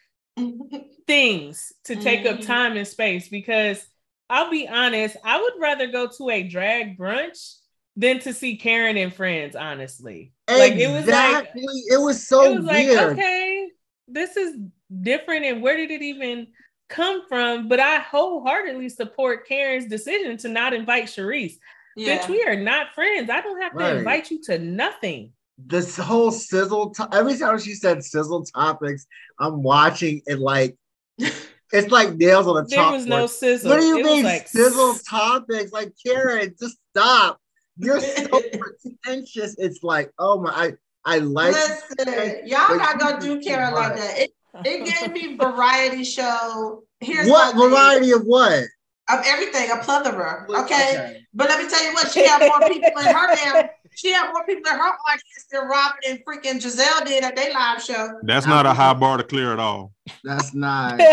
[1.07, 2.39] things to take mm-hmm.
[2.39, 3.87] up time and space because
[4.31, 7.57] i'll be honest i would rather go to a drag brunch
[7.97, 10.71] than to see karen and friends honestly exactly.
[10.71, 12.97] like it was like it was so it was weird.
[12.97, 13.69] like okay
[14.07, 14.57] this is
[15.03, 16.47] different and where did it even
[16.89, 21.59] come from but i wholeheartedly support karen's decision to not invite Charrisse.
[21.99, 22.19] Yeah.
[22.19, 23.29] Bitch, we are not friends.
[23.29, 25.33] I don't have to invite you to nothing.
[25.59, 29.07] This whole sizzle, to- every time she said sizzle topics,
[29.41, 30.77] I'm watching it like
[31.19, 32.69] it's like nails on a chalkboard.
[32.69, 33.71] There was no sizzle.
[33.71, 34.47] What do you it mean like...
[34.47, 35.73] sizzle topics?
[35.73, 37.41] Like Karen, just stop.
[37.77, 38.27] You're so
[38.81, 39.57] pretentious.
[39.59, 40.73] It's like, oh my, I,
[41.05, 41.55] I like.
[41.55, 44.19] Listen, y'all not gonna do Karen like that.
[44.19, 44.31] It,
[44.65, 46.85] it gave me variety show.
[47.01, 48.65] Here's what variety of what?
[49.11, 50.45] Of everything, a plethora.
[50.49, 50.61] Okay?
[50.65, 51.21] okay?
[51.33, 54.31] But let me tell you what, she had more people in her damn, she had
[54.33, 58.21] more people in her audience than Robyn and freaking Gizelle did at their live show.
[58.23, 59.93] That's not a high bar to clear at all.
[60.25, 61.01] That's not.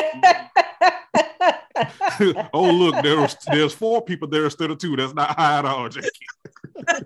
[2.54, 4.96] oh, look, there's there's four people there instead of two.
[4.96, 6.10] That's not high at all, Jackie.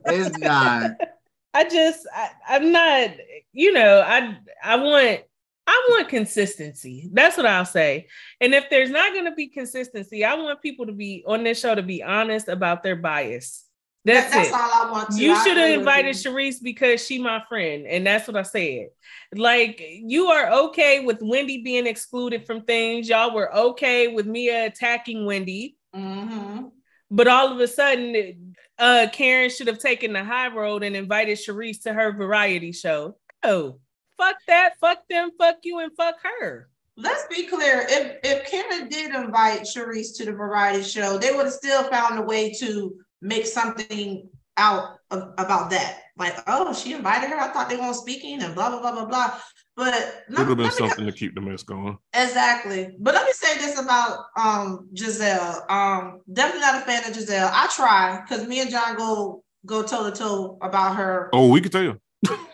[0.05, 0.91] it's not.
[1.53, 3.11] I just I, I'm not,
[3.53, 5.21] you know, I I want
[5.69, 7.09] I want consistency.
[7.13, 8.07] That's what I'll say.
[8.41, 11.59] And if there's not going to be consistency, I want people to be on this
[11.59, 13.65] show to be honest about their bias.
[14.03, 14.53] That's, that's it.
[14.53, 15.21] all I want to.
[15.21, 16.15] You should have invited.
[16.15, 18.87] Charrisse because she my friend, and that's what I said.
[19.35, 23.07] Like you are okay with Wendy being excluded from things.
[23.07, 26.71] Y'all were okay with Mia attacking Wendy, Mhm.
[27.11, 31.37] but all of a sudden, uh, Karen should have taken the high road and invited
[31.37, 33.17] Charrisse to her variety show.
[33.43, 33.79] Oh,
[34.19, 36.69] fuck that, fuck them, fuck you, and fuck her.
[36.97, 37.85] Let's be clear.
[37.89, 42.19] If if Karen did invite Charrisse to the variety show, they would have still found
[42.19, 45.99] a way to make something out of, about that.
[46.17, 47.37] Like, oh, she invited her.
[47.39, 49.39] I thought they weren't speaking and blah blah blah blah blah.
[49.77, 51.97] But it Would have been let me- something to keep the mess going.
[52.13, 52.97] Exactly.
[52.99, 55.71] But let me say this about um Gizelle.
[55.71, 57.49] Um, definitely not a fan of Gizelle.
[57.53, 61.61] I try because me and John go go toe to toe about her Oh, we
[61.61, 61.95] could tell.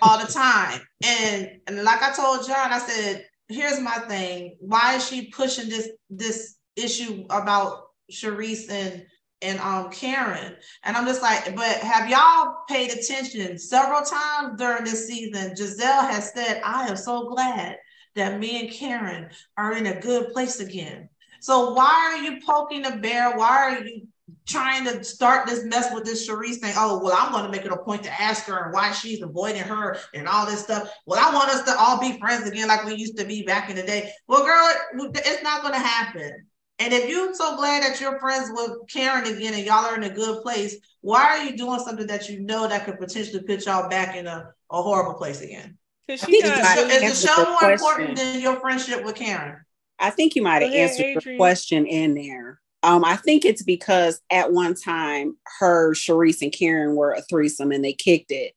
[0.02, 0.82] All the time.
[1.04, 4.58] And and like I told John, I said, here's my thing.
[4.60, 9.06] Why is she pushing this this issue about Charrisse and
[9.42, 10.56] and um Karen?
[10.84, 15.54] And I'm just like, but have y'all paid attention several times during this season?
[15.56, 17.78] Gizelle has said, I am so glad
[18.16, 21.10] that me and Karen are in a good place again.
[21.42, 23.38] So why are you poking the bear?
[23.38, 24.08] Why are you
[24.48, 26.74] trying to start this mess with this Charrisse thing?
[26.78, 29.22] Oh, well, I'm going to make it a point to ask her and why she's
[29.22, 30.90] avoiding her and all this stuff.
[31.06, 33.70] Well, I want us to all be friends again like we used to be back
[33.70, 34.12] in the day.
[34.28, 36.48] Well, girl, it's not going to happen.
[36.78, 40.04] And if you're so glad that you're friends with Karen again and y'all are in
[40.04, 43.66] a good place, why are you doing something that you know that could potentially put
[43.66, 45.78] y'all back in a, a horrible place again?
[46.10, 47.74] She think Is the, show, is the answer show the more question.
[47.74, 49.66] important than your friendship with Karen?
[49.98, 52.60] I think you might have Go ahead, answered the question in there.
[52.86, 57.72] Um, I think it's because at one time her, Charrisse, and Karen were a threesome
[57.72, 58.54] and they kicked it.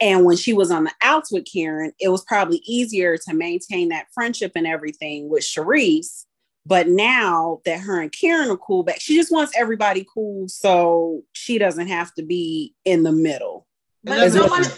[0.00, 3.90] And when she was on the outs with Karen, it was probably easier to maintain
[3.90, 6.24] that friendship and everything with Charrisse.
[6.66, 11.22] But now that her and Karen are cool back, she just wants everybody cool so
[11.32, 13.68] she doesn't have to be in the middle.
[14.02, 14.68] But nobody,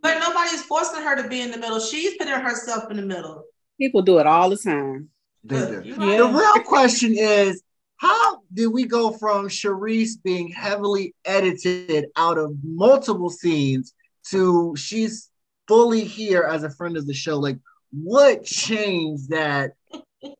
[0.00, 1.80] but nobody's forcing her to be in the middle.
[1.80, 3.46] She's putting herself in the middle.
[3.80, 5.08] People do it all the time.
[5.42, 5.82] They do.
[5.84, 6.18] You Yeah.
[6.18, 7.62] The real question is
[7.98, 13.92] how did we go from Charrisse being heavily edited out of multiple scenes
[14.30, 15.30] to she's
[15.66, 17.38] fully here as a friend of the show?
[17.38, 17.58] Like,
[17.92, 19.72] what changed that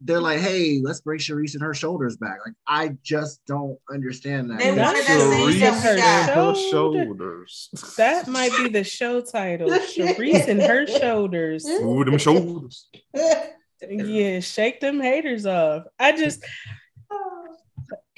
[0.00, 2.38] they're like, hey, let's bring Charrisse and her shoulders back?
[2.44, 4.58] Like, I just don't understand that.
[4.58, 6.28] They Not wanted that same Charrisse stuff we got.
[6.30, 7.04] and her Shoulder.
[7.04, 7.94] shoulders.
[7.96, 9.68] that might be the show title.
[9.96, 11.66] Charrisse and her shoulders.
[11.66, 12.88] Ooh, them shoulders.
[13.88, 15.84] Yeah, shake them haters off.
[15.98, 16.44] I just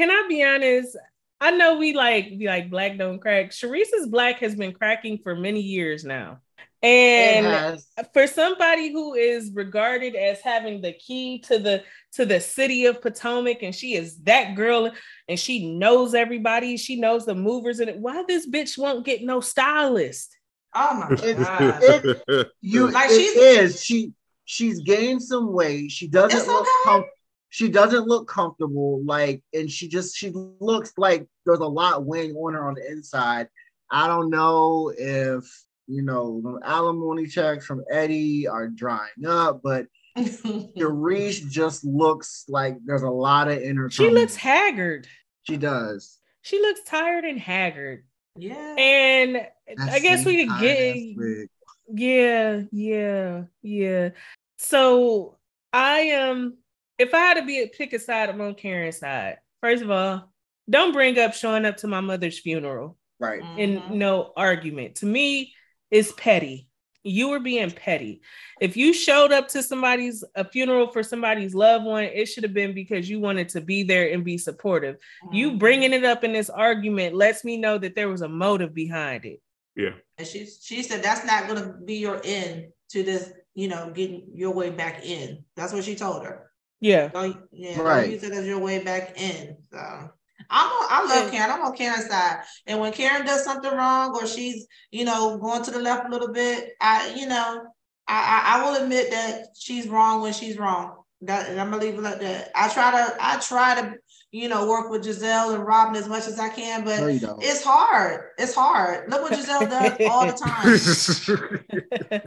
[0.01, 0.97] can I be honest?
[1.43, 3.51] I know we like be like black don't crack.
[3.51, 6.41] Charrisse's black has been cracking for many years now.
[6.83, 7.79] And
[8.15, 11.83] for somebody who is regarded as having the key to the
[12.15, 14.91] to the city of Potomac, and she is that girl,
[15.29, 19.41] and she knows everybody, she knows the movers, and why this bitch won't get no
[19.41, 20.35] stylist?
[20.75, 21.83] Oh my It- god.
[22.29, 23.85] it- you Like, it she's- is.
[23.85, 24.13] She
[24.47, 25.91] she's gained some weight.
[25.91, 26.71] She doesn't It's look okay.
[26.85, 27.05] com-
[27.51, 29.03] she doesn't look comfortable.
[29.05, 32.91] Like, and she just she looks like there's a lot weighing on her on the
[32.91, 33.49] inside.
[33.91, 35.45] I don't know if
[35.87, 39.87] you know the alimony checks from Eddie are drying up, but
[40.17, 43.91] Charrisse just looks like there's a lot of inner.
[43.91, 44.21] She turmoil.
[44.21, 45.07] looks haggard.
[45.43, 46.19] She does.
[46.43, 48.05] She looks tired and haggard.
[48.37, 48.77] yeah.
[48.79, 49.35] And
[49.77, 51.49] That I guess we could get
[51.93, 54.11] yeah, yeah, yeah.
[54.59, 55.37] So
[55.73, 56.55] I am um
[57.01, 59.39] if I had to be pick a side, I'm on Karen's side.
[59.63, 60.33] First of all,
[60.69, 63.43] don't bring up showing up to my mother's funeral right.
[63.59, 63.91] in Mhm.
[63.93, 64.97] no argument.
[64.97, 65.55] To me,
[65.91, 66.69] it's petty.
[67.03, 68.21] You were being petty.
[68.61, 72.53] If you showed up to somebody's a funeral for somebody's loved one, it should have
[72.53, 74.99] been because you wanted to be there and be supportive.
[75.33, 75.59] You Mhm.
[75.59, 79.25] bringing it up in this argument lets me know that there was a motive behind
[79.25, 79.41] it.
[79.75, 79.95] Yeah.
[80.19, 84.29] And she she said that's not gonna be your end to this, you know, getting
[84.35, 85.43] your way back in.
[85.57, 86.50] That's what she told her.
[86.81, 87.09] Yeah.
[87.09, 88.11] Don't yeah, don't Right.
[88.11, 89.57] use it as your way back in.
[89.71, 91.51] So I'm on, I love Karen.
[91.51, 92.41] I'm on Karen's side.
[92.67, 96.11] And when Karen does something wrong or she's, you know, going to the left a
[96.11, 97.63] little bit, I, you know,
[98.09, 100.97] I, I, I will admit that she's wrong when she's wrong.
[101.23, 102.51] That and I'm gonna leave it like that.
[102.55, 103.95] I try to I try to,
[104.33, 107.63] you know, work with Gizelle and Robyn as much as I can, but No, it's
[107.63, 108.31] hard.
[108.39, 109.11] It's hard.
[109.11, 110.33] Look what Gizelle does all the
[112.17, 112.23] time.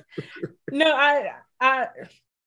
[0.72, 1.88] no, I, I,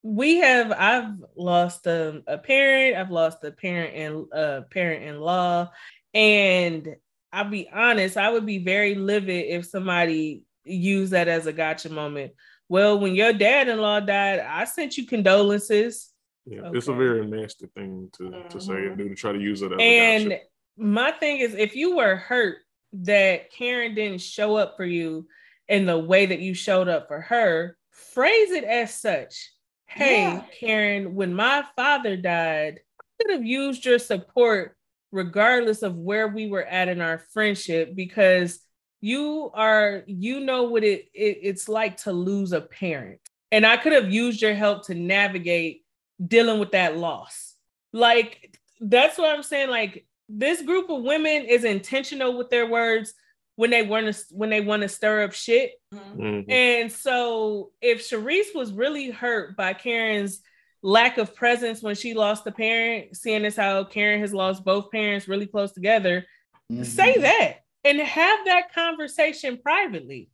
[0.06, 0.72] we have.
[0.72, 2.96] I've lost a, a parent.
[2.96, 5.70] I've lost a parent and a parent in law,
[6.14, 6.96] and
[7.32, 8.16] I'll be honest.
[8.16, 12.32] I would be very livid if somebody used that as a gotcha moment.
[12.68, 16.10] Well, when your dad-in-law died, I sent you condolences.
[16.46, 16.78] Yeah, okay.
[16.78, 18.48] it's a very nasty thing to, mm-hmm.
[18.48, 19.02] to say and mm-hmm.
[19.02, 20.42] do to try to use it as and gotcha.
[20.76, 22.58] my thing is if you were hurt
[22.92, 25.26] that Karen didn't show up for you
[25.68, 29.50] in the way that you showed up for her, phrase it as such.
[29.86, 30.42] Hey, yeah.
[30.58, 34.76] Karen, when my father died, I could have used your support
[35.12, 38.60] regardless of where we were at in our friendship because
[39.00, 43.20] you are you know what it, it it's like to lose a parent.
[43.52, 45.84] And i could have used your help to navigate
[46.26, 47.54] dealing with that loss.
[47.92, 53.14] Like that's what i'm saying like this group of women is intentional with their words
[53.56, 56.50] when they want to when they want to stir up shit mm-hmm.
[56.50, 60.40] and so if Charrisse was really hurt by karen's
[60.82, 64.90] lack of presence when she lost a parent seeing as how karen has lost both
[64.90, 66.24] parents really close together
[66.70, 66.84] mm-hmm.
[66.84, 70.28] say that and have that conversation privately.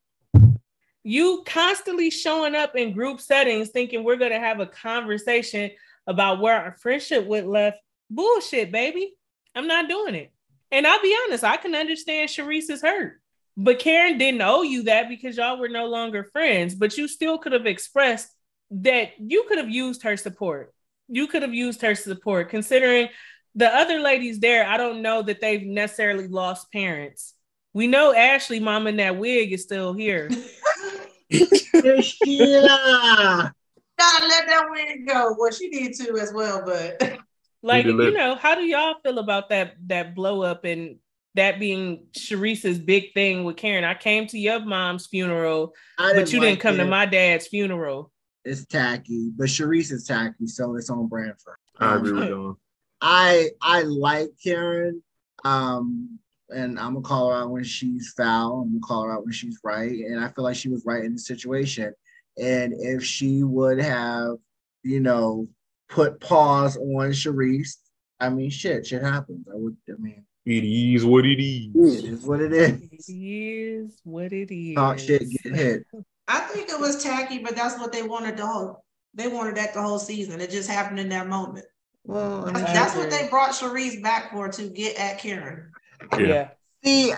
[1.04, 5.70] You constantly showing up in group settings thinking we're going to have a conversation
[6.06, 7.76] about where our friendship went left.
[8.08, 9.14] Bullshit, baby.
[9.54, 10.32] I'm not doing it.
[10.72, 13.20] And I'll be honest, I can understand Charrisse is hurt.
[13.56, 17.36] But Karen didn't owe you that because y'all were no longer friends, but you still
[17.36, 18.28] could have expressed
[18.70, 20.72] that you could have used her support.
[21.08, 23.10] You could have used her support, considering
[23.54, 24.66] the other ladies there.
[24.66, 27.34] I don't know that they've necessarily lost parents.
[27.74, 30.30] We know Ashley, mom in that wig is still here.
[31.30, 33.52] Sheila.
[33.98, 35.36] Gotta let that wig go.
[35.38, 37.18] Well, she did too as well, but
[37.62, 40.96] like you know, how do y'all feel about that that blow up and
[41.34, 43.84] that being Charrisse's big thing with Karen?
[43.84, 46.78] I came to your mom's funeral, but you like didn't come it.
[46.78, 48.10] to my dad's funeral.
[48.44, 51.56] It's tacky, but Charrisse is tacky, so it's on brand for.
[51.78, 51.86] Her.
[51.86, 52.58] I agree with you.
[53.00, 55.02] I I like Karen.
[55.44, 56.18] Um,
[56.50, 58.62] and I'm gonna call her out when she's foul.
[58.62, 61.04] I'm gonna call her out when she's right, and I feel like she was right
[61.04, 61.92] in the situation.
[62.38, 64.36] And if she would have,
[64.82, 65.48] you know,
[65.92, 67.76] put pause on Charrisse,
[68.18, 69.46] I mean, shit, shit happens.
[69.48, 72.04] I would, I mean, it is what it is.
[72.04, 72.80] It is what it is.
[72.80, 74.74] It is what it is.
[74.74, 75.86] Talk shit, get hit.
[76.26, 78.84] I think it was tacky, but that's what they wanted the whole.
[79.14, 80.40] They wanted that the whole season.
[80.40, 81.66] It just happened in that moment.
[82.04, 85.70] Well, that's, that's what they brought Charrisse back for to get at Karen.
[86.18, 86.48] Yeah.
[86.82, 87.12] See,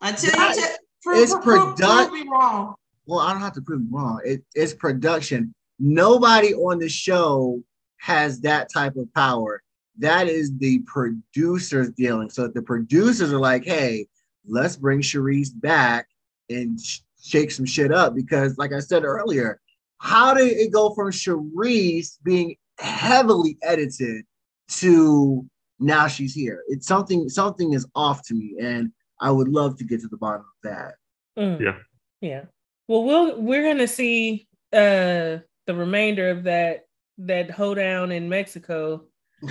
[0.00, 0.62] until you t-
[1.02, 2.28] prove, it's production.
[2.28, 2.74] wrong.
[3.06, 4.20] Well, I don't have to prove me wrong.
[4.24, 5.54] It, it's production.
[5.84, 7.60] Nobody on the show
[7.98, 9.62] has that type of power.
[9.98, 12.30] That is the producers dealing.
[12.30, 14.06] So the producers are like, hey,
[14.46, 16.06] let's bring Charrisse back
[16.48, 18.14] and sh- shake some shit up.
[18.14, 19.60] Because, like I said earlier,
[19.98, 24.24] how did it go from Charrisse being heavily edited
[24.68, 25.44] to
[25.78, 26.62] now she's here.
[26.68, 30.16] It's something something is off to me, and I would love to get to the
[30.16, 30.94] bottom of that.
[31.38, 31.60] Mm.
[31.60, 31.78] Yeah.
[32.20, 32.44] Yeah.
[32.88, 36.86] Well, we'll we're gonna see uh the remainder of that
[37.18, 39.04] that hoedown in Mexico.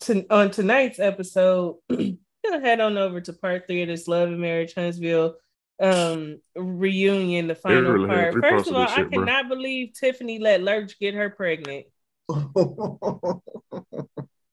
[0.00, 4.40] to, on tonight's episode, gonna head on over to part three of this Love and
[4.40, 5.36] Marriage Huntsville
[5.80, 8.34] um reunion, the final really part.
[8.34, 11.86] First of all, I cannot believe Tiffany let Lurch get her pregnant.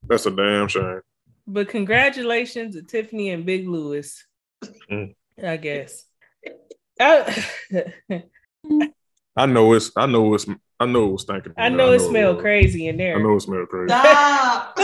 [0.08, 1.02] That's a damn shame.
[1.48, 4.26] But congratulations to Tiffany and Big Lewis.
[4.92, 5.16] Mm.
[5.44, 6.06] I guess.
[7.02, 7.44] I,
[9.36, 9.92] I know it's.
[9.96, 10.46] I know it's.
[10.80, 11.54] I know it's thinking.
[11.58, 13.18] I know, I know it smelled uh, crazy in there.
[13.18, 13.90] I know it smelled crazy.
[13.90, 14.76] Stop.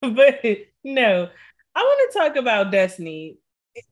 [0.00, 0.40] but
[0.82, 1.28] no,
[1.74, 3.38] I want to talk about Destiny.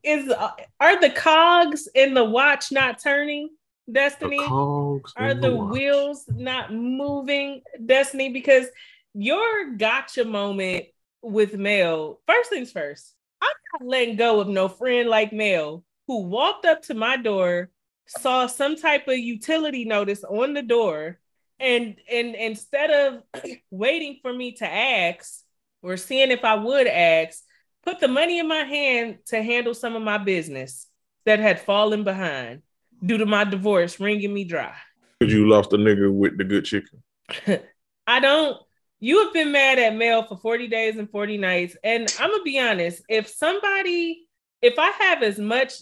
[0.02, 0.32] Is
[0.80, 3.50] are the cogs in the watch not turning?
[3.90, 4.38] Destiny?
[4.38, 8.30] The Are the, the wheels not moving, Destiny?
[8.30, 8.66] Because
[9.12, 10.86] your gotcha moment
[11.20, 16.24] with Mel, first things first, I'm not letting go of no friend like Mel who
[16.24, 17.70] walked up to my door,
[18.06, 21.18] saw some type of utility notice on the door,
[21.58, 23.22] and and instead of
[23.70, 25.42] waiting for me to ask
[25.82, 27.42] or seeing if I would ask,
[27.84, 30.86] put the money in my hand to handle some of my business
[31.24, 32.62] that had fallen behind
[33.04, 34.74] due to my divorce wringing me dry.
[35.18, 37.02] Because you lost a nigga with the good chicken.
[38.06, 38.60] I don't.
[39.00, 41.76] You have been mad at Mel for 40 days and 40 nights.
[41.82, 44.28] And I'm going to be honest if somebody,
[44.60, 45.74] if I have as much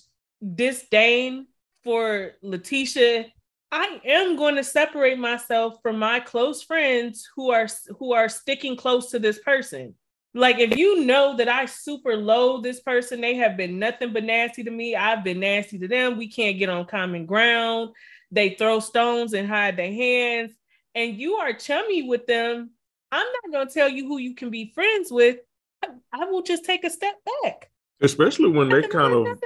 [0.55, 1.47] disdain
[1.84, 3.26] for Letitia,
[3.72, 7.68] I am going to separate myself from my close friends who are
[7.99, 9.95] who are sticking close to this person.
[10.34, 14.24] Like if you know that I super loathe this person, they have been nothing but
[14.24, 14.95] nasty to me.
[14.95, 16.18] I've been nasty to them.
[16.18, 17.91] We can't get on common ground.
[18.30, 20.53] They throw stones and hide their hands.
[20.95, 22.70] And you are chummy with them.
[23.12, 25.38] I'm not gonna tell you who you can be friends with.
[25.84, 27.70] I, I will just take a step back.
[28.01, 29.38] Especially when they kind of,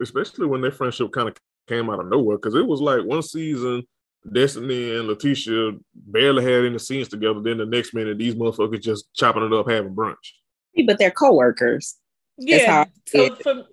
[0.00, 1.36] especially when their friendship kind of
[1.68, 2.36] came out of nowhere.
[2.36, 3.84] Because it was like one season,
[4.30, 7.40] Destiny and Letitia barely had any scenes together.
[7.40, 10.14] Then the next minute, these motherfuckers just chopping it up, having brunch.
[10.86, 11.96] But they're coworkers.
[12.36, 12.84] Yeah.
[13.06, 13.64] So for,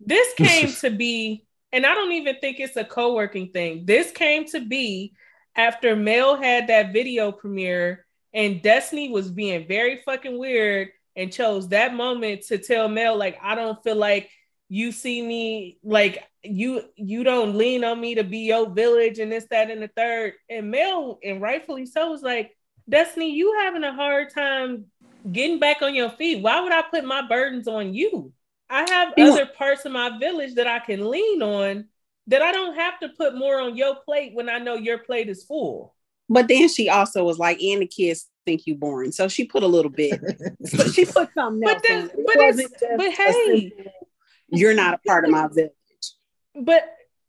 [0.00, 3.84] this came to be, and I don't even think it's a co-working thing.
[3.84, 5.14] This came to be
[5.56, 11.68] after Mel had that video premiere and Destiny was being very fucking weird and chose
[11.68, 14.30] that moment to tell Mel, like, I don't feel like
[14.68, 19.30] you see me like you you don't lean on me to be your village and
[19.30, 20.34] this, that, and the third.
[20.50, 22.56] And Mel, and rightfully so, was like,
[22.88, 24.86] Destiny, you having a hard time
[25.30, 26.42] getting back on your feet.
[26.42, 28.32] Why would I put my burdens on you?
[28.68, 29.26] I have yeah.
[29.26, 31.86] other parts of my village that I can lean on
[32.28, 35.28] that I don't have to put more on your plate when I know your plate
[35.28, 35.94] is full.
[36.28, 39.12] But then she also was like, and the kids think you boring.
[39.12, 40.20] So she put a little bit.
[40.64, 41.80] so she put something else.
[41.80, 43.72] But, then, but, but hey,
[44.48, 45.72] you're not a part of my village.
[46.54, 46.82] But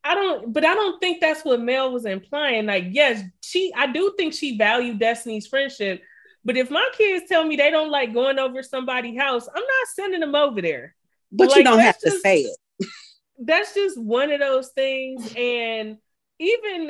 [0.03, 0.53] I don't.
[0.53, 2.65] But I don't think that's what Mel was implying.
[2.65, 3.73] Like, yes, she.
[3.75, 6.01] I do think she valued Destiny's friendship.
[6.45, 9.87] But if my kids tell me they don't like going over somebody's house, I'm not
[9.93, 10.95] sending them over there.
[11.31, 12.57] But like, you don't have to say it.
[13.37, 15.33] That's just one of those things.
[15.35, 15.97] And
[16.39, 16.89] even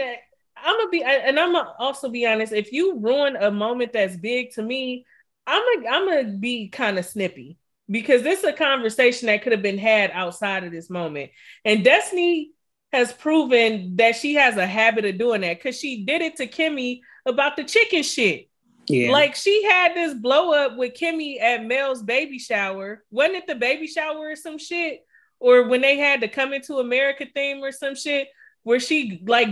[0.55, 2.53] I'm gonna be, and I'm gonna also be honest.
[2.53, 5.05] If you ruin a moment that's big to me,
[5.45, 7.57] I'm gonna, I'm gonna be kind of snippy
[7.89, 11.31] because this is a conversation that could have been had outside of this moment.
[11.63, 12.51] And Destiny
[12.91, 16.47] has proven that she has a habit of doing that because she did it to
[16.47, 18.49] Kimmi about the chicken shit.
[18.87, 19.11] Yeah.
[19.11, 23.03] Like she had this blow up with Kimmi at Mel's baby shower.
[23.11, 25.05] Wasn't it the baby shower or some shit?
[25.39, 28.29] Or when they had the come into America theme or some shit
[28.63, 29.49] where she like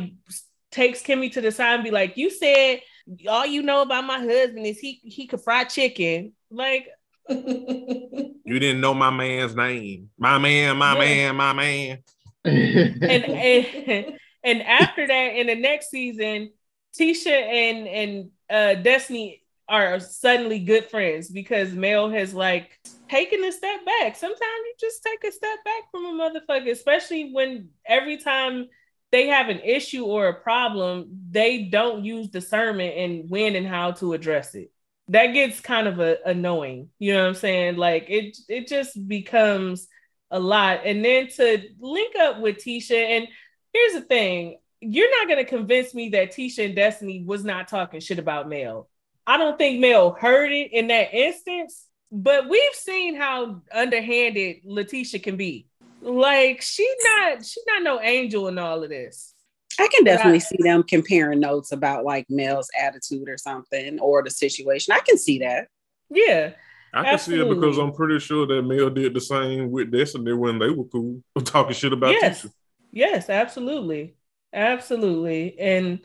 [0.72, 2.82] takes Kimmi to the side and be like, "You said
[3.28, 6.88] all you know about my husband is he he could fry chicken." Like
[7.30, 10.10] you didn't know my man's name.
[10.18, 11.00] My man, my yeah.
[11.00, 12.04] man, my man.
[12.46, 16.52] and, and and after that, in the next season,
[16.98, 23.52] Tisha and and uh, Destiny are suddenly good friends because Mel has like taken a
[23.52, 24.16] step back.
[24.16, 28.68] Sometimes you just take a step back from a motherfucker, especially when every time
[29.12, 33.92] they have an issue or a problem, they don't use discernment and when and how
[33.94, 34.72] to address it.
[35.10, 36.90] That gets kind of a, annoying.
[36.98, 37.78] You know what I'm saying?
[37.78, 39.88] Like it it just becomes
[40.32, 40.82] a lot.
[40.86, 43.28] And then to link up with Tisha, and
[43.74, 48.00] here's the thing, you're not gonna convince me that Tisha and Destiny was not talking
[48.00, 48.90] shit about Mel.
[49.28, 55.20] I don't think Mel heard it in that instance, but we've seen how underhanded Letitia
[55.20, 55.68] can be.
[56.02, 59.35] Like she not she not no angel in all of this.
[59.80, 64.24] I can definitely I, see them comparing notes about like Mel's attitude or something or
[64.24, 64.94] the situation.
[64.94, 65.68] I can see that.
[66.10, 66.52] Yeah.
[66.94, 67.46] I can Absolutely.
[67.46, 70.70] see it because I'm pretty sure that Mel did the same with Destiny when they
[70.70, 72.48] were cool, talking shit about yes.
[72.92, 74.16] Yes, absolutely.
[74.54, 75.60] Absolutely.
[75.60, 76.00] And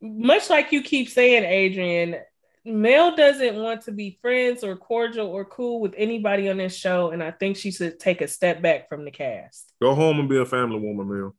[0.00, 2.16] much like you keep saying, Adrian,
[2.64, 7.10] Mel doesn't want to be friends or cordial or cool with anybody on this show,
[7.10, 9.72] and I think she should take a step back from the cast.
[9.82, 11.34] Go home and be a family woman, Mel.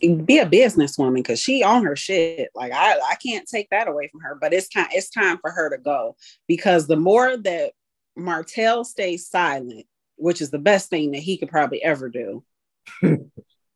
[0.00, 2.50] Be a businesswoman because she on her shit.
[2.54, 4.36] Like I, I can't take that away from her.
[4.40, 4.88] But it's time.
[4.92, 6.16] It's time for her to go
[6.46, 7.72] because the more that
[8.16, 12.44] Martell stays silent, which is the best thing that he could probably ever do,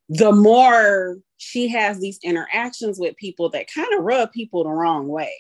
[0.09, 5.09] the more she has these interactions with people that kind of rub people the wrong
[5.09, 5.33] way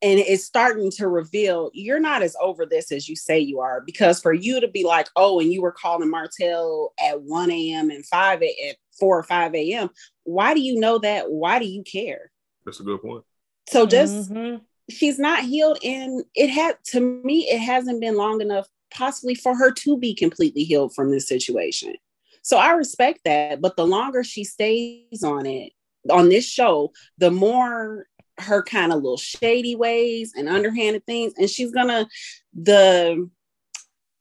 [0.00, 3.82] and it's starting to reveal you're not as over this as you say you are
[3.84, 7.90] because for you to be like oh and you were calling martell at 1 a.m
[7.90, 9.90] and 5 a, at 4 or 5 a.m
[10.28, 12.30] why do you know that why do you care
[12.64, 13.24] that's a good point
[13.68, 14.56] so just mm-hmm.
[14.90, 19.54] she's not healed and it had to me it hasn't been long enough possibly for
[19.54, 21.94] her to be completely healed from this situation
[22.42, 25.72] so i respect that but the longer she stays on it
[26.10, 28.06] on this show the more
[28.40, 31.34] her kind of little shady ways and underhanded things.
[31.36, 32.08] And she's gonna
[32.54, 33.28] the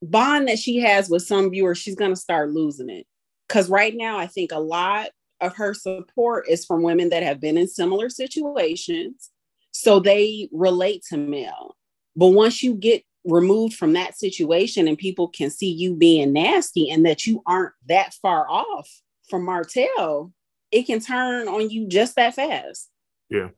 [0.02, 3.06] bond that she has with some viewers, she's gonna start losing it.
[3.50, 5.10] Cause right now, I think a lot
[5.42, 9.30] of her support is from women that have been in similar situations.
[9.72, 11.76] So they relate to Mel.
[12.16, 16.90] But once you get removed from that situation and people can see you being nasty
[16.90, 18.90] and that you aren't that far off
[19.30, 20.32] from Martell,
[20.72, 22.90] it can turn on you just that fast.
[23.30, 23.50] Yeah.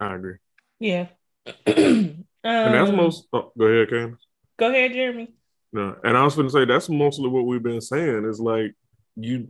[0.00, 0.36] I agree.
[0.78, 1.06] Yeah.
[1.46, 3.28] um, and that's most.
[3.32, 4.26] Oh, go ahead, Candace.
[4.58, 5.34] Go ahead, Jeremy.
[5.72, 8.74] No, and I was going to say that's mostly what we've been saying is like
[9.16, 9.48] you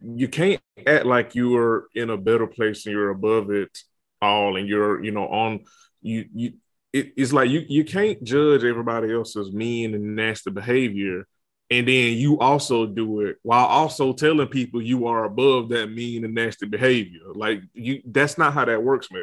[0.00, 3.76] you can't act like you are in a better place and you're above it
[4.22, 5.60] all and you're you know on
[6.02, 6.52] you you
[6.92, 11.26] it, it's like you you can't judge everybody else's mean and nasty behavior
[11.70, 16.24] and then you also do it while also telling people you are above that mean
[16.24, 17.20] and nasty behavior.
[17.32, 19.22] Like you, that's not how that works, Mel.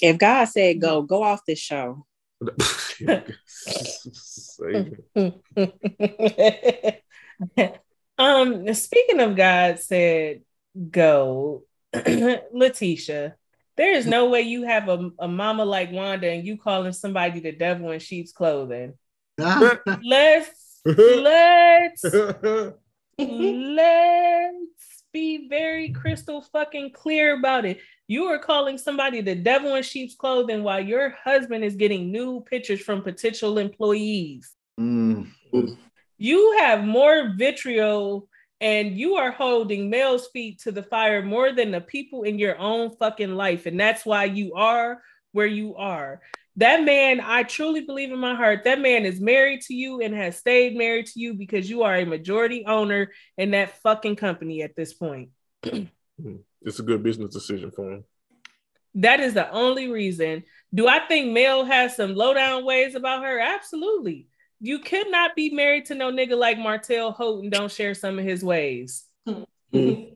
[0.00, 2.06] If God said go, go off this show.
[8.20, 10.42] um, speaking of God said
[10.90, 11.64] go,
[11.94, 13.34] Letitia,
[13.76, 17.40] there is no way you have a, a mama like Wanda and you calling somebody
[17.40, 18.92] the devil in sheep's clothing.
[19.38, 22.04] let's let's
[23.18, 27.80] let's be very crystal fucking clear about it.
[28.06, 32.42] You are calling somebody the devil in sheep's clothing while your husband is getting new
[32.42, 34.52] pictures from potential employees.
[34.78, 35.28] Mm.
[36.22, 38.28] You have more vitriol
[38.60, 42.58] and you are holding Mel's feet to the fire more than the people in your
[42.58, 43.64] own fucking life.
[43.64, 45.00] And that's why you are
[45.32, 46.20] where you are.
[46.56, 50.14] That man, I truly believe in my heart, that man is married to you and
[50.14, 54.60] has stayed married to you because you are a majority owner in that fucking company
[54.60, 55.30] at this point.
[55.62, 58.04] it's a good business decision for him.
[58.96, 60.42] That is the only reason.
[60.74, 63.40] Do I think Mel has some low down ways about her?
[63.40, 64.26] Absolutely.
[64.60, 68.18] You could not be married to no nigga like Martell Holt and don't share some
[68.18, 69.04] of his ways.
[69.72, 70.14] Good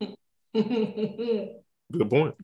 [2.10, 2.34] point.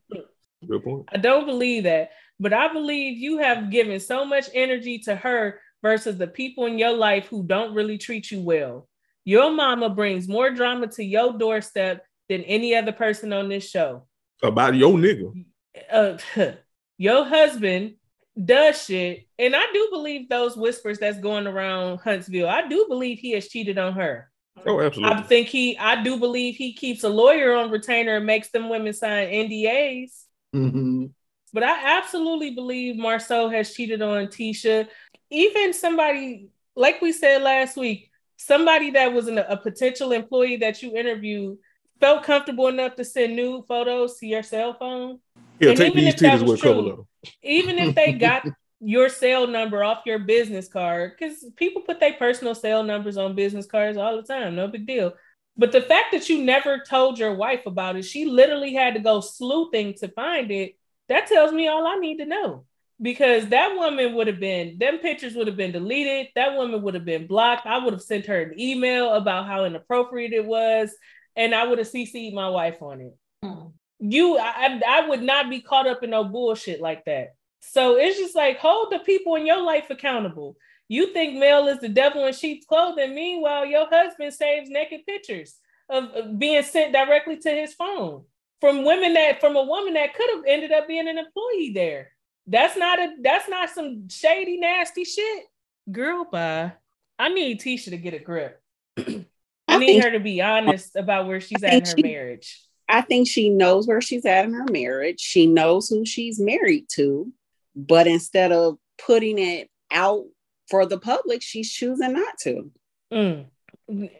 [0.67, 1.09] Good point.
[1.11, 5.59] I don't believe that, but I believe you have given so much energy to her
[5.81, 8.87] versus the people in your life who don't really treat you well.
[9.23, 14.07] Your mama brings more drama to your doorstep than any other person on this show.
[14.41, 15.45] About your nigga.
[15.91, 16.17] Uh,
[16.97, 17.95] your husband
[18.43, 22.47] does shit, and I do believe those whispers that's going around Huntsville.
[22.47, 24.31] I do believe he has cheated on her.
[24.65, 25.15] Oh, absolutely.
[25.15, 25.77] I think he.
[25.77, 30.25] I do believe he keeps a lawyer on retainer and makes them women sign NDAs.
[30.55, 31.05] Mm-hmm.
[31.53, 34.87] But I absolutely believe Marsau has cheated on Tisha.
[35.29, 40.81] Even somebody, like we said last week, somebody that was an, a potential employee that
[40.81, 41.57] you interviewed
[41.99, 45.19] felt comfortable enough to send nude photos to your cell phone.
[45.61, 47.07] Yeah, take these titties with true,
[47.43, 48.47] Even if they got
[48.79, 53.35] your cell number off your business card, because people put their personal cell numbers on
[53.35, 55.13] business cards all the time, no big deal.
[55.57, 58.99] But the fact that you never told your wife about it, she literally had to
[58.99, 60.77] go sleuthing to find it.
[61.09, 62.65] That tells me all I need to know.
[62.99, 66.27] Because that woman would have been, them pictures would have been deleted.
[66.35, 67.65] That woman would have been blocked.
[67.65, 70.93] I would have sent her an email about how inappropriate it was.
[71.35, 73.17] And I would have CC'd my wife on it.
[73.43, 73.67] Hmm.
[74.01, 77.35] You, I, I would not be caught up in no bullshit like that.
[77.61, 80.57] So it's just like hold the people in your life accountable.
[80.87, 83.15] You think Mel is the devil in sheep's clothing.
[83.15, 85.55] Meanwhile, your husband saves naked pictures
[85.89, 88.23] of being sent directly to his phone
[88.59, 92.11] from women that from a woman that could have ended up being an employee there.
[92.47, 95.43] That's not a that's not some shady, nasty shit.
[95.91, 96.73] Girl, bye.
[97.17, 98.61] I need Tisha to get a grip.
[98.97, 99.25] I,
[99.67, 102.59] I need her to be honest about where she's at in her she, marriage.
[102.91, 105.21] I think she knows where she's at in her marriage.
[105.21, 107.31] She knows who she's married to,
[107.73, 110.25] but instead of putting it out
[110.69, 112.71] for the public, she's choosing not to.
[113.13, 113.45] Mm.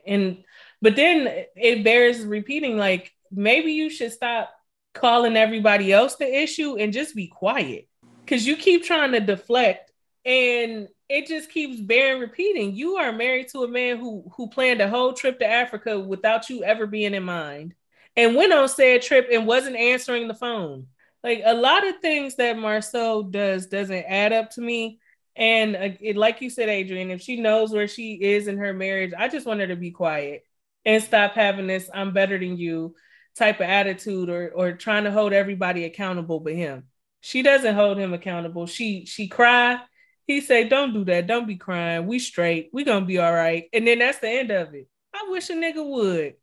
[0.08, 0.44] And
[0.82, 4.50] but then it bears repeating, like maybe you should stop
[4.94, 7.90] calling everybody else the issue and just be quiet.
[8.26, 9.92] Cause you keep trying to deflect
[10.24, 12.74] and it just keeps bearing repeating.
[12.74, 16.50] You are married to a man who who planned a whole trip to Africa without
[16.50, 17.76] you ever being in mind
[18.16, 20.88] and went on said trip and wasn't answering the phone.
[21.24, 25.00] Like a lot of things that Marsau does doesn't add up to me.
[25.36, 28.74] And uh, it, like you said, Adrian, if she knows where she is in her
[28.74, 30.44] marriage, I just want her to be quiet
[30.84, 32.96] and stop having this "I'm better than you"
[33.36, 36.86] type of attitude or or trying to hold everybody accountable but him.
[37.22, 38.66] She doesn't hold him accountable.
[38.66, 39.80] She she cry.
[40.28, 41.28] He say, "Don't do that.
[41.28, 42.08] Don't be crying.
[42.08, 42.70] We straight.
[42.74, 44.88] We gonna be all right." And then that's the end of it.
[45.14, 46.36] I wish a nigga would.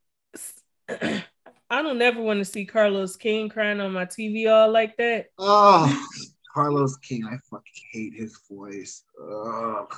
[1.71, 5.27] I don't ever want to see Carlos King crying on my TV all like that.
[5.39, 6.07] Oh,
[6.55, 9.05] Carlos King, I fucking hate his voice.
[9.21, 9.95] Ugh.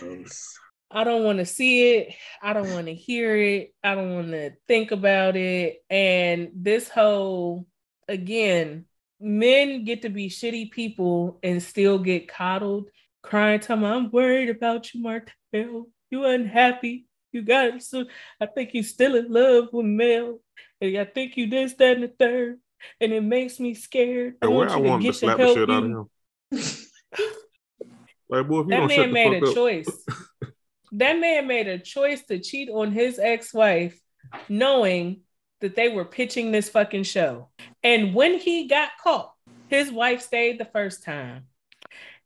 [0.00, 0.58] Gross.
[0.90, 2.14] I don't want to see it.
[2.42, 3.74] I don't want to hear it.
[3.84, 5.84] I don't want to think about it.
[5.90, 7.66] And this whole,
[8.08, 8.86] again,
[9.20, 12.88] men get to be shitty people and still get coddled,
[13.22, 15.88] crying, telling me, I'm worried about you, Martell.
[16.10, 17.07] You unhappy.
[17.32, 18.04] You got so
[18.40, 20.40] I think you still in love with Mel.
[20.80, 22.58] And I think you this, that, and the third.
[23.00, 24.36] And it makes me scared.
[24.40, 26.10] I want you I to get to help you.
[28.28, 30.04] like, boy, that man made a choice.
[30.92, 34.00] that man made a choice to cheat on his ex-wife,
[34.48, 35.22] knowing
[35.60, 37.48] that they were pitching this fucking show.
[37.82, 39.32] And when he got caught,
[39.68, 41.46] his wife stayed the first time.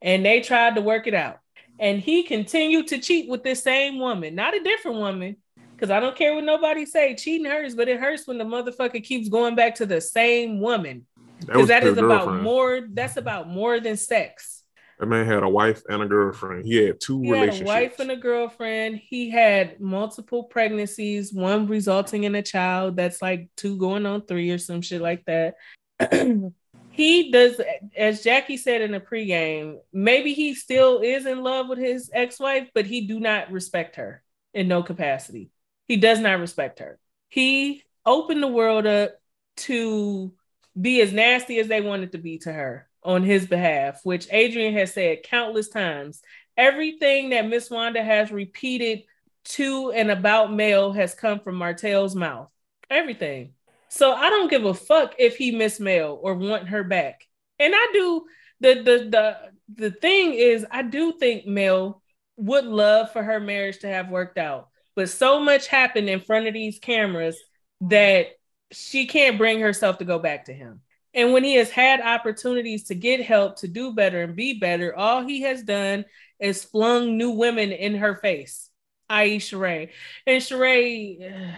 [0.01, 1.39] And they tried to work it out.
[1.83, 5.37] And he continued to cheat with this same woman, not a different woman,
[5.83, 7.17] Cause I don't care what nobody say.
[7.17, 11.07] Cheating hurts, but it hurts when the motherfucker keeps going back to the same woman.
[11.41, 12.43] Because that, that is about girlfriend.
[12.45, 12.81] more.
[12.89, 14.63] That's about more than sex.
[15.01, 16.67] That man had a wife and a girlfriend.
[16.67, 17.69] He had two he relationships.
[17.69, 19.01] Had a wife and a girlfriend.
[19.05, 24.53] He had multiple pregnancies, one resulting in a child that's like two going on three
[24.53, 25.55] or some shit like that.
[26.93, 27.61] he does,
[27.97, 32.69] as Jackie said in the pregame, maybe he still is in love with his ex-wife,
[32.75, 34.23] but he do not respect her
[34.55, 35.51] in no capacity.
[35.89, 36.99] He does not respect her.
[37.29, 39.13] He opened the world up
[39.59, 40.33] to
[40.81, 44.75] be as nasty as they wanted to be to her on his behalf, which Adrian
[44.75, 46.23] has said countless times.
[46.57, 49.05] Everything that Miss Wanda has repeated
[49.45, 52.51] to and about Mel has come from Martell's mouth.
[52.89, 53.55] Everything.
[53.93, 57.29] So I don't give a fuck if he miss Mel or want her back.
[57.59, 58.25] And I do
[58.59, 59.37] the the the
[59.75, 62.03] the thing is I do think Mel
[62.39, 64.71] would love for her marriage to have worked out.
[64.97, 67.39] But so much happened in front of these cameras
[67.83, 68.29] that
[68.71, 70.81] she can't bring herself to go back to him.
[71.13, 74.97] And when he has had opportunities to get help to do better and be better,
[74.97, 76.07] all he has done
[76.41, 78.71] is flung new women in her face,
[79.11, 79.39] i.e.
[79.39, 79.91] Sheree.
[80.27, 81.53] And Sheree,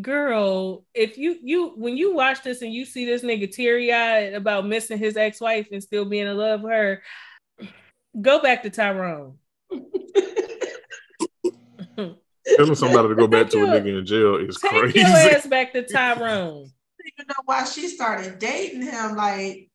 [0.00, 4.66] girl, if you you when you watch this and you see this nigga teary-eyed about
[4.66, 7.02] missing his ex-wife and still being in love with her,
[8.20, 9.38] go back to Tyrone.
[12.56, 14.98] Telling somebody to go back to a nigga in jail is Take crazy.
[15.00, 16.70] Your ass back to Tyrone.
[17.06, 19.16] even know why she started dating him.
[19.16, 19.70] Like,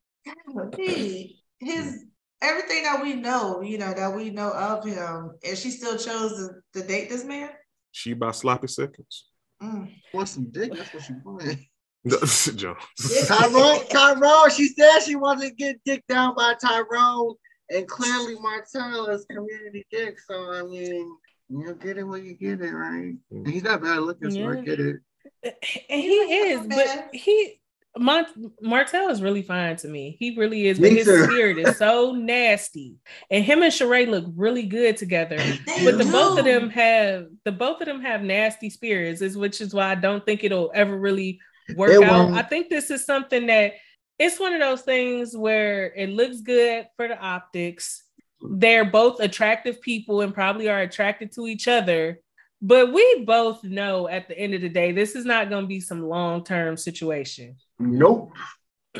[0.77, 2.05] he, his
[2.41, 6.31] everything that we know, you know, that we know of him, and she still chose
[6.73, 7.49] to, to date this man.
[7.91, 9.28] She by sloppy seconds.
[9.61, 9.91] Mm.
[10.13, 10.73] Want some dick?
[10.73, 11.59] That's what she wanted.
[13.27, 17.35] Tyrone, Tyrone, she said she wanted to get dick down by Tyrone,
[17.69, 20.17] and clearly Martell is community dick.
[20.25, 21.11] So I mean,
[21.49, 23.15] you get it when you get it, right?
[23.31, 24.97] And he's not bad looking, so I get it.
[25.43, 27.58] And he is, but he
[27.97, 28.27] Mont-
[28.61, 30.15] Martell is really fine to me.
[30.19, 32.95] He really is, but his spirit is so nasty.
[33.31, 35.37] And him and Sheree look really good together.
[35.37, 36.11] They but the do.
[36.11, 39.91] both of them have the both of them have nasty spirits, is which is why
[39.91, 41.39] I don't think it'll ever really
[41.75, 42.29] work it out.
[42.29, 42.37] Won't.
[42.37, 43.73] I think this is something that
[44.19, 48.03] it's one of those things where it looks good for the optics.
[48.41, 52.19] They're both attractive people and probably are attracted to each other
[52.61, 55.67] but we both know at the end of the day, this is not going to
[55.67, 57.55] be some long term situation.
[57.79, 58.33] Nope.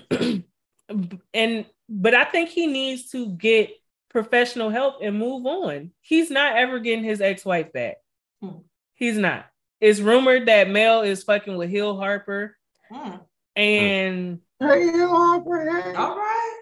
[1.33, 3.71] and, but I think he needs to get
[4.09, 5.91] professional help and move on.
[6.01, 7.97] He's not ever getting his ex wife back.
[8.41, 8.59] Hmm.
[8.95, 9.45] He's not.
[9.79, 12.57] It's rumored that Mel is fucking with Hill Harper.
[12.91, 13.15] Hmm.
[13.55, 15.93] And hey, Hill Harper, hey.
[15.95, 16.59] all right.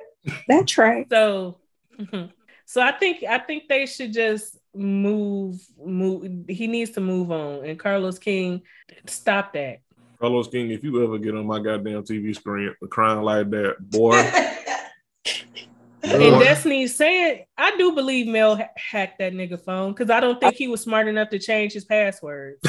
[0.47, 1.07] That's right.
[1.09, 1.59] So,
[2.65, 7.65] so I think I think they should just move move he needs to move on
[7.65, 8.61] and Carlos King
[9.07, 9.79] stop that.
[10.19, 14.15] Carlos King, if you ever get on my goddamn TV screen crying like that, boy.
[16.03, 20.55] and Destiny saying, I do believe Mel hacked that nigga phone because I don't think
[20.55, 22.55] he was smart enough to change his password.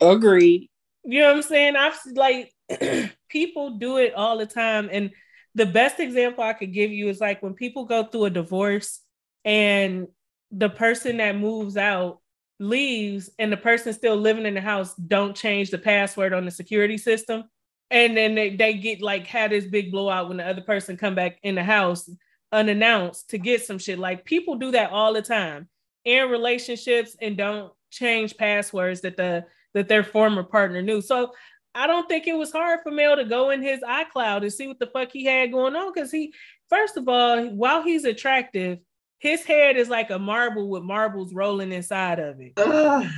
[0.00, 0.70] Agreed.
[1.04, 1.76] You know what I'm saying?
[1.76, 2.52] I've like
[3.28, 4.88] people do it all the time.
[4.90, 5.10] And
[5.54, 9.00] the best example I could give you is like when people go through a divorce
[9.44, 10.08] and
[10.50, 12.20] the person that moves out
[12.60, 16.50] leaves and the person still living in the house don't change the password on the
[16.50, 17.44] security system.
[17.90, 21.14] And then they, they get like had this big blowout when the other person come
[21.14, 22.10] back in the house
[22.52, 23.98] unannounced to get some shit.
[23.98, 25.68] Like people do that all the time.
[26.04, 29.44] In relationships and don't change passwords that the
[29.74, 31.00] that their former partner knew.
[31.00, 31.32] So
[31.74, 34.66] i don't think it was hard for Mel to go in his icloud and see
[34.66, 36.32] what the fuck he had going on because he
[36.68, 38.78] first of all while he's attractive
[39.18, 42.52] his head is like a marble with marbles rolling inside of it.
[42.56, 43.10] oh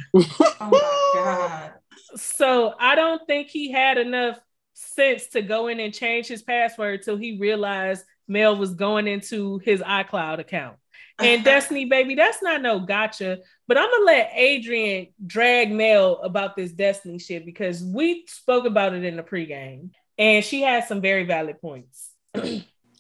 [0.61, 1.73] my god.
[2.17, 4.39] So I don't think he had enough
[4.75, 9.59] sense to go in and change his password till he realized Mel was going into
[9.59, 10.77] his iCloud account.
[11.19, 11.45] And uh-huh.
[11.45, 13.41] Destiny, baby, that's not no gotcha.
[13.69, 18.95] But I'm gonna let Adrian drag Mel about this Destiny shit because we spoke about
[18.95, 22.11] it in the pregame, and she has some very valid points.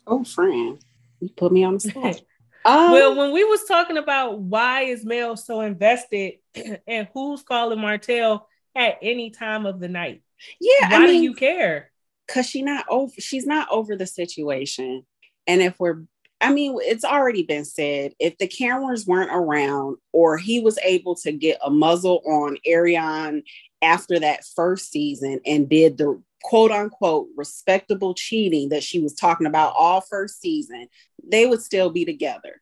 [0.06, 0.78] oh, friend,
[1.20, 2.20] you put me on the spot.
[2.64, 6.34] Um, well, when we was talking about why is Mel so invested
[6.86, 10.22] and who's calling Martell at any time of the night?
[10.60, 11.90] Yeah, why I mean, do you care?
[12.28, 13.12] Cause she not over.
[13.18, 15.04] She's not over the situation.
[15.46, 16.04] And if we're,
[16.40, 18.12] I mean, it's already been said.
[18.18, 23.42] If the cameras weren't around, or he was able to get a muzzle on Arionne
[23.82, 29.46] after that first season and did the quote unquote respectable cheating that she was talking
[29.46, 30.88] about all first season,
[31.22, 32.60] they would still be together.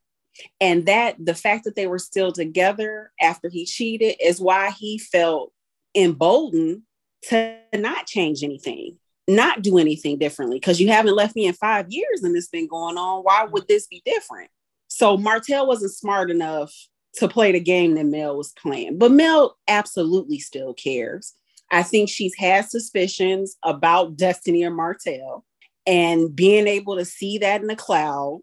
[0.61, 4.99] And that the fact that they were still together after he cheated is why he
[4.99, 5.53] felt
[5.95, 6.83] emboldened
[7.25, 10.59] to not change anything, not do anything differently.
[10.59, 13.23] Because you haven't left me in five years and this been going on.
[13.23, 14.51] Why would this be different?
[14.87, 16.73] So Martell wasn't smart enough
[17.19, 18.99] to play the game that Mel was playing.
[18.99, 21.35] But Mel absolutely still cares.
[21.71, 25.45] I think she's had suspicions about Destiny or Martell,
[25.87, 28.41] and being able to see that in the cloud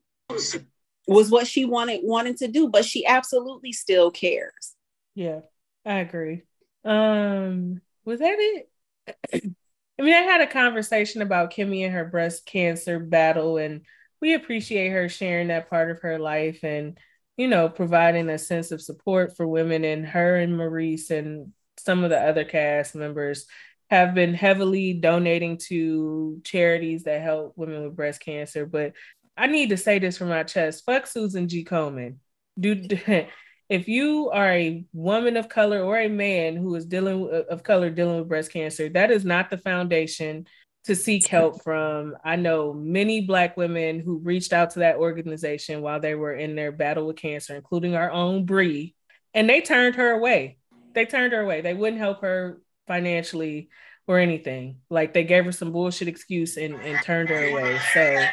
[1.08, 2.70] was what she wanted wanted to do.
[2.70, 4.76] But she absolutely still cares.
[5.16, 5.42] Yeah,
[5.86, 6.44] I agree.
[6.84, 8.70] Um, was that it?
[9.98, 13.82] I mean, I had a conversation about Kimmi and her breast cancer battle, and
[14.22, 16.98] we appreciate her sharing that part of her life and
[17.38, 22.04] you know providing a sense of support for women and her and Maurice and some
[22.04, 23.46] of the other cast members
[23.90, 28.66] have been heavily donating to charities that help women with breast cancer.
[28.66, 28.94] But
[29.38, 30.86] I need to say this from my chest.
[30.86, 31.64] Fuck Susan G.
[31.64, 32.16] Komen.
[32.60, 33.02] Dude
[33.70, 37.90] if you are a woman of color or a man who is dealing of color
[37.90, 40.46] dealing with breast cancer that is not the foundation
[40.86, 42.16] to seek help from.
[42.24, 46.56] I know many Black women who reached out to that organization while they were in
[46.56, 48.96] their battle with cancer, including our own Bree,
[49.34, 50.58] and they turned her away.
[50.94, 51.62] They turned her away.
[51.62, 53.70] They wouldn't help her financially
[54.08, 54.78] or anything.
[54.90, 57.80] Like they gave her some bullshit excuse and, and turned her away.
[57.94, 58.26] So,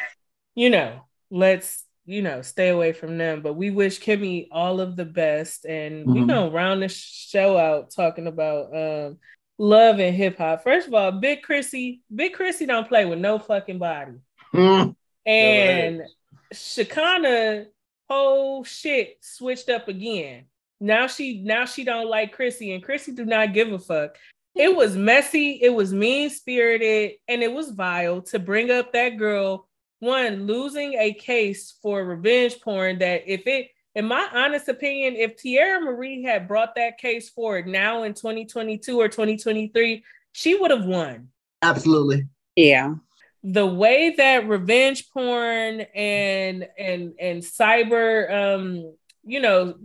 [0.55, 3.41] you know, let's, you know, stay away from them.
[3.41, 5.65] But we wish Kimmi all of the best.
[5.65, 6.13] And mm-hmm.
[6.13, 9.17] we're gonna round the show out talking about um
[9.57, 10.63] love and hip hop.
[10.63, 14.13] First of all, Big Chrissy, Big Chrissy don't play with no fucking body.
[14.53, 14.95] Mm.
[15.25, 16.03] And
[16.51, 17.65] Shekinah
[18.09, 20.45] whole shit switched up again.
[20.79, 24.17] Now she now she don't like Chrissy, and Chrissy do not give a fuck.
[24.55, 29.17] It was messy, it was mean spirited, and it was vile to bring up that
[29.17, 29.67] girl
[29.99, 32.99] one losing a case for revenge porn.
[32.99, 37.67] That if it in my honest opinion, if Tierra Marie had brought that case forward
[37.67, 41.29] now in 2022 or 2023, she would have won.
[41.61, 42.27] Absolutely.
[42.55, 42.95] Yeah.
[43.43, 49.75] The way that revenge porn and and and cyber um you know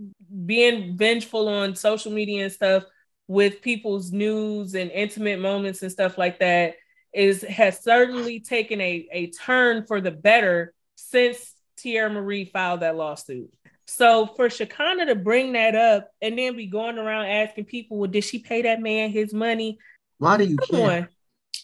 [0.45, 2.83] being vengeful on social media and stuff
[3.27, 6.75] with people's news and intimate moments and stuff like that
[7.13, 12.95] is has certainly taken a, a turn for the better since Tierra Marie filed that
[12.95, 13.53] lawsuit.
[13.89, 18.09] So for Shekinah to bring that up and then be going around asking people, well,
[18.09, 19.79] did she pay that man his money?
[20.19, 21.01] Why do you Come care?
[21.01, 21.07] On.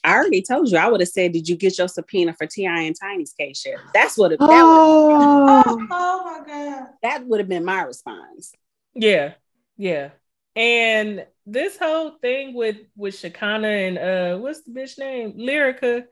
[0.03, 0.77] I already told you.
[0.77, 3.81] I would have said, "Did you get your subpoena for Ti and Tiny's case share?"
[3.93, 4.31] That's what.
[4.31, 5.63] It, that oh.
[5.65, 6.87] oh, oh my god!
[7.01, 8.53] That would have been my response.
[8.93, 9.33] Yeah,
[9.77, 10.09] yeah.
[10.55, 15.33] And this whole thing with with Shekinah and uh, what's the bitch name?
[15.33, 16.05] Lyrica.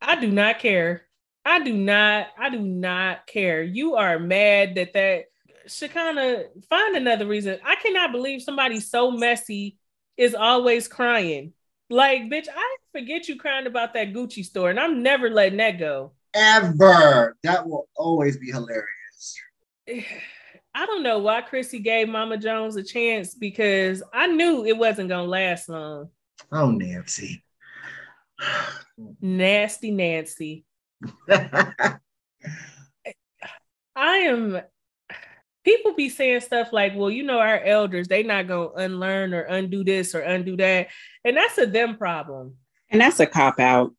[0.00, 1.03] I do not care.
[1.44, 3.62] I do not, I do not care.
[3.62, 5.24] You are mad that that
[5.66, 7.58] Shekinah find another reason.
[7.64, 9.78] I cannot believe somebody so messy
[10.16, 11.52] is always crying.
[11.90, 15.78] Like, bitch, I forget you crying about that Gucci store, and I'm never letting that
[15.78, 16.12] go.
[16.32, 17.36] Ever.
[17.42, 19.40] That will always be hilarious.
[20.76, 25.08] I don't know why Chrissy gave Mama Jones a chance because I knew it wasn't
[25.08, 26.08] gonna last long.
[26.50, 27.44] Oh, Nancy.
[29.20, 30.64] Nasty Nancy.
[33.96, 34.60] I am
[35.64, 39.42] people be saying stuff like, well, you know, our elders, they not gonna unlearn or
[39.42, 40.88] undo this or undo that.
[41.24, 42.56] And that's a them problem.
[42.90, 43.92] And that's a cop out.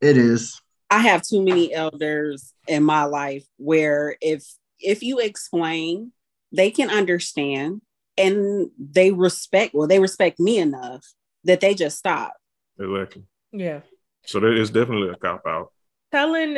[0.00, 0.60] It is.
[0.90, 4.44] I have too many elders in my life where if
[4.78, 6.12] if you explain,
[6.52, 7.80] they can understand
[8.18, 11.04] and they respect well, they respect me enough
[11.44, 12.34] that they just stop.
[12.78, 13.24] Exactly.
[13.52, 13.80] Yeah.
[14.26, 15.72] So that is definitely a cop out
[16.16, 16.56] telling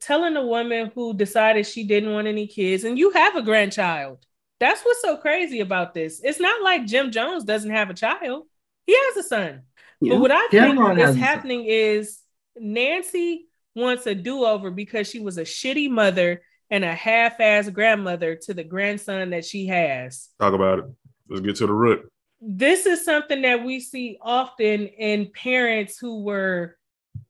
[0.00, 4.24] telling a woman who decided she didn't want any kids and you have a grandchild.
[4.58, 6.20] That's what's so crazy about this.
[6.24, 8.44] It's not like jim jones doesn't have a child.
[8.86, 9.62] He has a son.
[10.00, 10.14] Yeah.
[10.14, 12.18] but what i think is happening is
[12.54, 18.52] nancy wants a do-over because she was a shitty mother and a half-ass grandmother to
[18.52, 20.28] the grandson that she has.
[20.40, 20.84] Talk about it.
[21.28, 22.10] Let's get to the root.
[22.40, 26.76] This is something that we see often in parents who were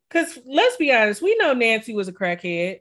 [0.09, 2.81] because let's be honest, we know Nancy was a crackhead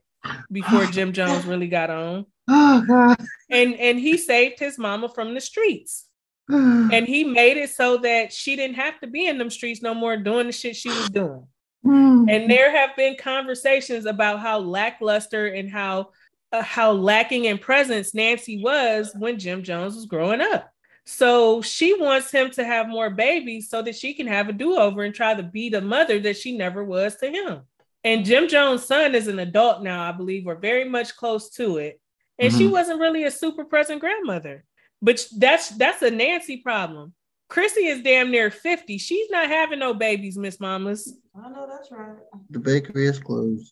[0.51, 2.25] before Jim Jones really got on.
[2.47, 3.17] Oh God.
[3.49, 6.07] And and he saved his mama from the streets.
[6.49, 9.95] and he made it so that she didn't have to be in them streets no
[9.95, 11.47] more doing the shit she was doing.
[11.83, 12.31] Mm.
[12.31, 16.09] And there have been conversations about how lackluster and how
[16.51, 20.71] uh, how lacking in presence Nancy was when Jim Jones was growing up.
[21.05, 24.75] So she wants him to have more babies so that she can have a do
[24.75, 27.61] over and try to be the mother that she never was to him.
[28.03, 31.77] And Jim Jones' son is an adult now, I believe, or very much close to
[31.77, 31.99] it.
[32.37, 32.59] and mm-hmm.
[32.59, 34.63] she wasn't really a super present grandmother.
[35.01, 37.13] But that's that's a Nancy problem.
[37.49, 38.97] Chrissy is damn near 50.
[38.97, 41.13] She's not having no babies, Miss Mamas.
[41.35, 42.17] I know that's right.
[42.49, 43.71] The bakery is closed.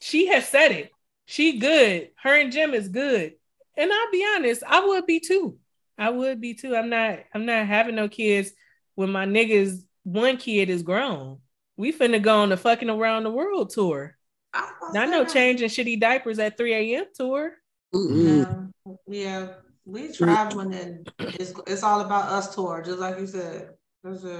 [0.00, 0.92] She has said it.
[1.26, 2.10] She good.
[2.22, 3.34] Her and Jim is good.
[3.76, 5.58] And I'll be honest, I would be too.
[5.98, 6.76] I would be too.
[6.76, 8.52] I'm not I'm not having no kids
[8.94, 11.38] when my niggas one kid is grown.
[11.76, 14.16] We finna go on the fucking around the world tour.
[14.92, 17.04] Not no changing shitty diapers at 3 a.m.
[17.14, 17.52] tour.
[17.94, 18.66] Mm-hmm.
[18.86, 18.94] Yeah.
[19.06, 19.48] yeah,
[19.84, 23.70] we traveling and it's it's all about us tour, just like you said.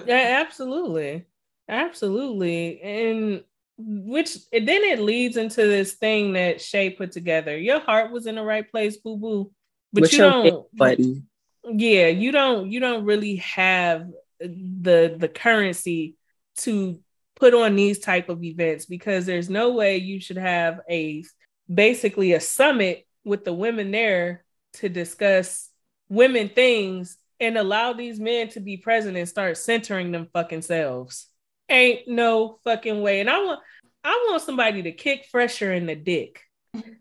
[0.07, 1.27] Yeah, absolutely.
[1.69, 2.81] Absolutely.
[2.81, 3.45] And
[3.77, 7.57] which and then it leads into this thing that Shay put together.
[7.57, 9.53] Your heart was in the right place, boo boo.
[9.93, 11.28] But With you don't button.
[11.65, 14.09] Yeah, you don't you don't really have
[14.41, 16.17] the the currency
[16.59, 17.01] to
[17.37, 21.25] put on these type of events because there's no way you should have a
[21.73, 24.45] basically a summit with the women there
[24.75, 25.71] to discuss
[26.09, 31.27] women things and allow these men to be present and start centering them fucking selves.
[31.69, 33.21] Ain't no fucking way.
[33.21, 33.61] And I want
[34.03, 36.41] I want somebody to kick fresher in the dick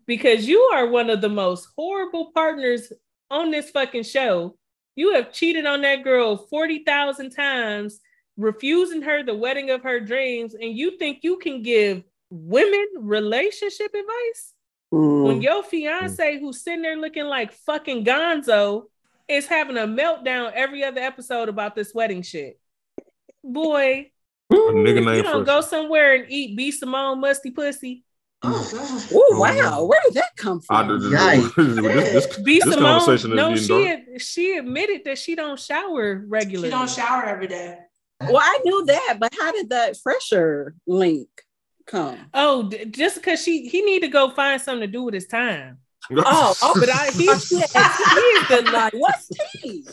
[0.06, 2.92] because you are one of the most horrible partners
[3.30, 4.56] on this fucking show.
[4.96, 8.00] You have cheated on that girl 40,000 times,
[8.36, 13.94] refusing her the wedding of her dreams, and you think you can give women relationship
[13.94, 14.54] advice?
[14.92, 15.24] Mm.
[15.24, 18.84] When your fiance, who's sitting there looking like fucking gonzo,
[19.28, 22.58] is having a meltdown every other episode about this wedding shit.
[23.44, 24.10] Boy,
[24.50, 28.04] a nigga you don't go somewhere and eat B Simone musty pussy.
[28.42, 31.00] Oh, oh wow, where did that come from?
[31.00, 36.68] this, this, this, B this Simone, no, she she admitted that she don't shower regularly.
[36.68, 37.78] She don't shower every day.
[38.20, 41.28] Well, I knew that, but how did that fresher link
[41.86, 42.18] come?
[42.32, 45.78] Oh, just because she he need to go find something to do with his time.
[46.16, 49.30] oh, oh, but I he, he is the like what's
[49.60, 49.84] he?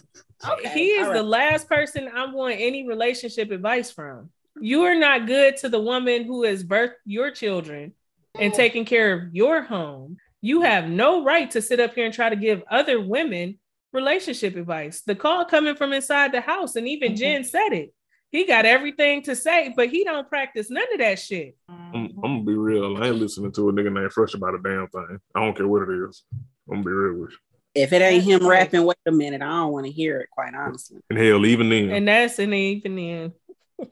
[0.48, 1.16] Okay, he is right.
[1.16, 4.30] the last person I want any relationship advice from
[4.62, 7.93] you are not good to the woman who has birthed your children
[8.40, 10.18] and taking care of your home.
[10.42, 13.60] You have no right to sit up here and try to give other women
[13.92, 15.02] relationship advice.
[15.02, 17.18] The call coming from inside the house, and even mm-hmm.
[17.18, 17.94] Jen said it.
[18.32, 21.56] He got everything to say, but he don't practice none of that shit.
[21.70, 23.02] I'm, I'm gonna be real.
[23.02, 25.20] I ain't listening to a nigga named Fresh about a damn thing.
[25.34, 26.24] I don't care what it is.
[26.70, 27.38] I'm gonna be real with you.
[27.76, 29.42] If it ain't him rapping, wait a minute.
[29.42, 31.00] I don't want to hear it, quite honestly.
[31.10, 31.92] And hell, even then.
[31.92, 33.34] And that's and even then.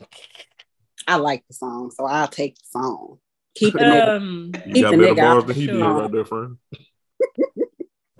[1.07, 3.19] I like the song, so I'll take the song.
[3.55, 6.57] Keep the um, nigga, keep the nigga bars than he did right there, friend.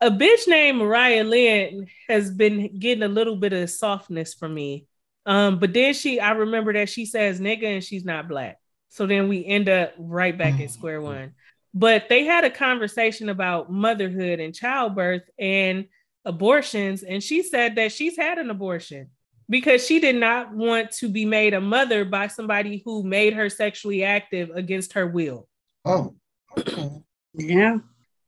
[0.00, 4.86] a bitch named Mariahlynn has been getting a little bit of softness from me.
[5.26, 8.58] Um, but then she, I remember that she says nigga and she's not black.
[8.88, 11.34] So then we end up right back at square one.
[11.74, 15.86] But they had a conversation about motherhood and childbirth and
[16.24, 19.10] abortions, and she said that she's had an abortion
[19.50, 23.50] because she did not want to be made a mother by somebody who made her
[23.50, 25.48] sexually active against her will.
[25.84, 26.14] Oh,
[26.56, 27.02] okay.
[27.34, 27.78] yeah.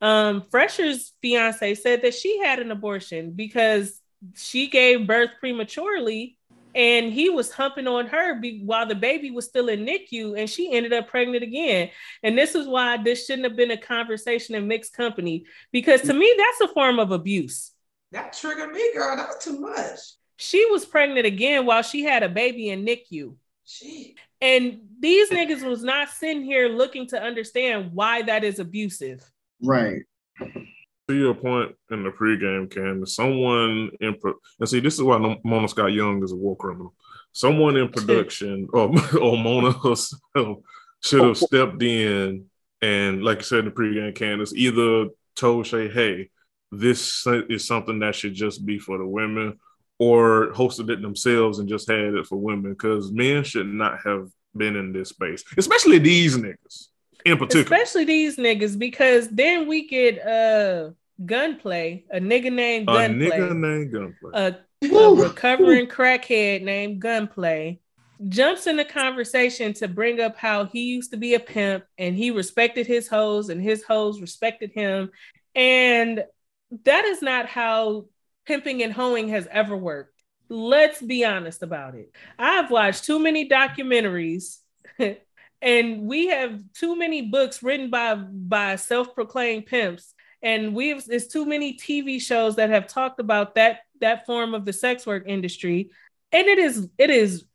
[0.01, 4.01] Um, Fresher's fiance said that she had an abortion because
[4.35, 6.37] she gave birth prematurely
[6.75, 10.49] and he was humping on her be- while the baby was still in NICU and
[10.49, 11.89] she ended up pregnant again.
[12.21, 16.13] And this is why this shouldn't have been a conversation in mixed company because to
[16.13, 17.71] me, that's a form of abuse.
[18.11, 19.15] That triggered me, girl.
[19.15, 19.99] That was too much.
[20.43, 23.35] She was pregnant again while she had a baby in NICU.
[24.41, 29.23] And these niggas was not sitting here looking to understand why that is abusive.
[29.61, 30.01] Right.
[30.41, 35.37] To your point in the pregame, Cam, someone in pro- and see this is why
[35.45, 36.93] Mona Scott Young is a war criminal.
[37.31, 38.91] Someone in production or,
[39.21, 40.59] or Mona herself
[41.01, 42.45] should have oh, stepped in
[42.81, 45.07] and, like you said in the pregame, Candace, either
[45.37, 46.29] told Shay, "Hey,
[46.69, 49.57] this is something that should just be for the women,"
[50.03, 54.29] or hosted it themselves and just had it for women because men should not have
[54.55, 56.87] been in this space, especially these niggas
[57.25, 57.63] in particular.
[57.63, 60.91] Especially these niggas because then we get uh
[61.25, 67.79] gunplay, a nigga named gunplay, a nigga named gunplay, a, a recovering crackhead named gunplay
[68.29, 72.15] jumps in the conversation to bring up how he used to be a pimp and
[72.15, 75.11] he respected his hoes and his hoes respected him.
[75.55, 76.23] And
[76.85, 78.05] that is not how
[78.45, 80.21] pimping and hoeing has ever worked.
[80.49, 82.13] Let's be honest about it.
[82.37, 84.59] I've watched too many documentaries
[85.61, 91.45] and we have too many books written by by self-proclaimed pimps and we've there's too
[91.45, 95.89] many TV shows that have talked about that that form of the sex work industry
[96.31, 97.45] and it is it is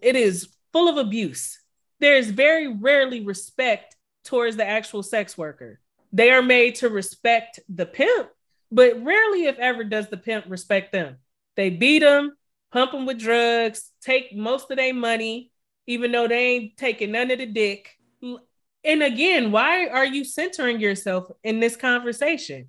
[0.00, 1.60] it is full of abuse.
[2.00, 5.80] There is very rarely respect towards the actual sex worker.
[6.12, 8.28] They are made to respect the pimp,
[8.72, 11.16] but rarely, if ever, does the pimp respect them.
[11.56, 12.36] They beat them,
[12.72, 15.52] pump them with drugs, take most of their money,
[15.86, 17.90] even though they ain't taking none of the dick.
[18.84, 22.68] And again, why are you centering yourself in this conversation?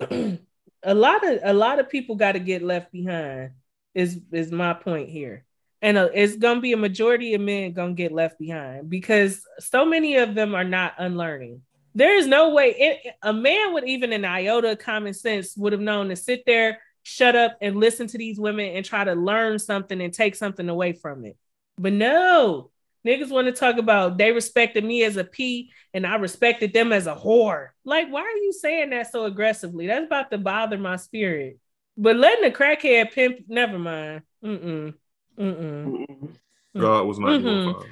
[0.00, 3.52] a lot of a lot of people got to get left behind.
[3.94, 5.46] Is is my point here,
[5.80, 9.86] and uh, it's gonna be a majority of men gonna get left behind because so
[9.86, 11.62] many of them are not unlearning.
[11.96, 15.72] There is no way it, a man with even an iota of common sense would
[15.72, 19.14] have known to sit there, shut up, and listen to these women and try to
[19.14, 21.38] learn something and take something away from it.
[21.78, 22.70] But no,
[23.06, 26.92] niggas want to talk about they respected me as a P and I respected them
[26.92, 27.68] as a whore.
[27.82, 29.86] Like, why are you saying that so aggressively?
[29.86, 31.58] That's about to bother my spirit.
[31.96, 34.20] But letting a crackhead pimp, never mind.
[34.44, 34.92] Mm-mm.
[35.38, 36.36] Mm-mm.
[36.76, 37.88] God was not mm-hmm.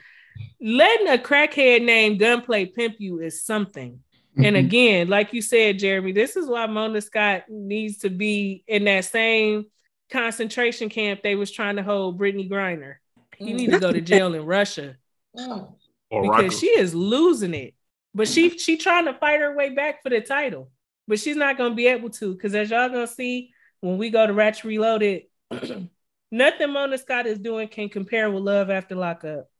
[0.66, 4.00] Letting a crackhead named Gunplay pimp you is something.
[4.36, 4.56] And mm-hmm.
[4.56, 9.04] again, like you said, Jeremy, this is why Mona Scott needs to be in that
[9.04, 9.66] same
[10.10, 12.94] concentration camp they was trying to hold Brittney Griner.
[13.38, 14.96] You need to go to jail in Russia.
[15.36, 17.74] Or because she is losing it.
[18.14, 20.70] But she she trying to fight her way back for the title.
[21.06, 23.50] But she's not gonna be able to because as y'all gonna see
[23.80, 25.24] when we go to Ratchet Reloaded,
[26.30, 29.50] nothing Mona Scott is doing can compare with Love After Lockup.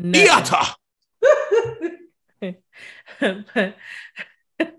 [0.00, 0.56] Theater.
[3.20, 3.76] but,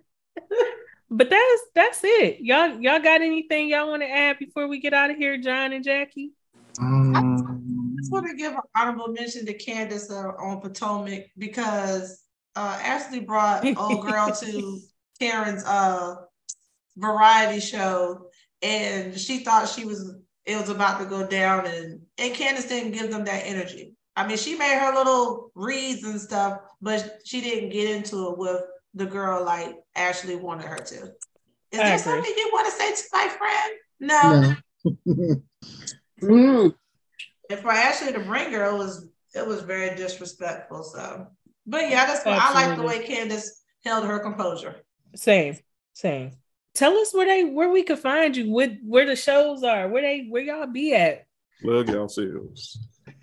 [1.09, 2.39] but that's that's it.
[2.41, 5.73] Y'all y'all got anything y'all want to add before we get out of here, John
[5.73, 6.31] and Jackie?
[6.79, 12.23] Um, I just want to give an honorable mention to Candiace uh, on Potomac because
[12.55, 14.79] uh, Ashley brought old girl to
[15.19, 16.15] Karen's uh,
[16.97, 18.27] variety show,
[18.61, 20.15] and she thought she was
[20.45, 23.94] it was about to go down, and and Candiace didn't give them that energy.
[24.15, 28.37] I mean, she made her little reads and stuff, but she didn't get into it
[28.37, 28.61] with
[28.93, 31.11] the girl like Ashley wanted her to.
[31.71, 33.73] Is there something you want to say to my friend?
[33.99, 34.55] No.
[35.05, 35.35] no.
[36.21, 36.75] mm.
[37.49, 40.83] And for Ashley to bring her, it was it was very disrespectful.
[40.83, 41.27] So,
[41.67, 44.77] but yeah, that's why I like the way Candiace held her composure.
[45.15, 45.57] Same,
[45.93, 46.31] same.
[46.73, 50.01] Tell us where they where we could find you, where where the shows are, where
[50.01, 51.25] they where y'all be at.
[51.61, 52.79] Plug yourselves.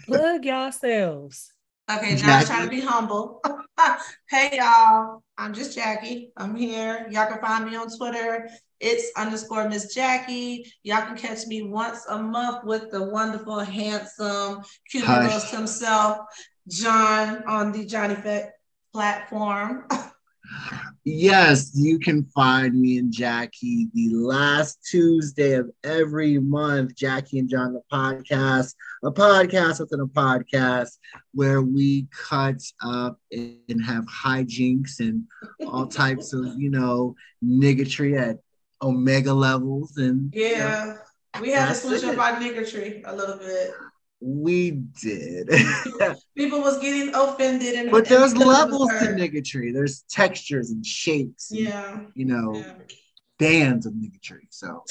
[0.06, 1.52] Plug yourselves.
[1.90, 3.42] Okay, now I'm trying to be humble.
[4.30, 6.32] hey y'all, I'm just Jackie.
[6.36, 7.06] I'm here.
[7.10, 8.48] Y'all can find me on Twitter
[8.82, 10.70] it's underscore Miss Jackie.
[10.82, 16.18] Y'all can catch me once a month with the wonderful, handsome, Cuban roast himself,
[16.68, 18.54] John, on the Johnny Fett
[18.92, 19.86] platform.
[21.04, 26.94] yes, you can find me and Jackie the last Tuesday of every month.
[26.96, 30.98] Jackie and John, the podcast, a podcast within a podcast
[31.32, 35.24] where we cut up and have hijinks and
[35.66, 37.14] all types of, you know,
[37.44, 38.38] niggatry at
[38.82, 40.98] omega levels and yeah, you know,
[41.40, 42.18] we had to switch it.
[42.18, 43.70] up our niggertree a little bit.
[44.24, 45.50] We did.
[46.36, 49.72] People was getting offended, and but there's levels to niggertree.
[49.72, 51.50] There's textures and shapes.
[51.50, 52.74] And, yeah, you know, yeah.
[53.38, 54.46] bands of niggertree.
[54.50, 54.84] So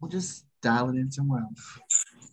[0.00, 1.78] we'll just dial it in somewhere else.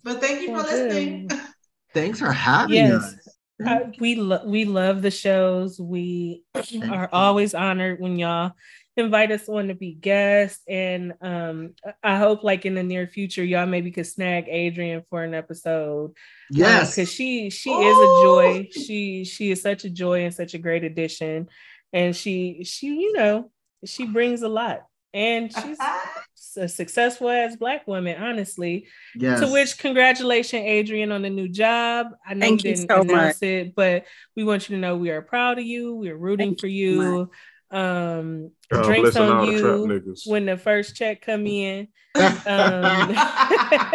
[0.02, 1.30] But thank you for listening.
[1.94, 3.02] Thanks for having yes.
[3.02, 3.28] us.
[3.64, 5.78] Uh, we lo- we love the shows.
[5.78, 6.42] We
[6.90, 8.52] are always honored when y'all
[8.96, 10.62] invite us on to be guests.
[10.68, 15.22] And um, I hope like in the near future, y'all maybe could snag Adrian for
[15.22, 16.10] an episode.
[16.10, 16.14] Um,
[16.50, 16.94] yes.
[16.94, 17.80] because um, she she Ooh.
[17.80, 18.68] is a joy.
[18.70, 21.48] She she is such a joy and such a great addition.
[21.92, 23.50] And she she, you know,
[23.84, 24.86] she brings a lot.
[25.12, 25.78] And she's
[26.56, 28.88] a successful as black woman, honestly.
[29.14, 29.40] Yes.
[29.40, 32.08] To which congratulations, Adrian, on the new job.
[32.26, 33.48] I know Thank you didn't so announce much.
[33.48, 34.06] it, but
[34.36, 35.94] we want you to know we are proud of you.
[35.94, 37.30] We're rooting Thank for you
[37.74, 41.88] um God, drinks on you when the first check come in.
[42.14, 43.16] um,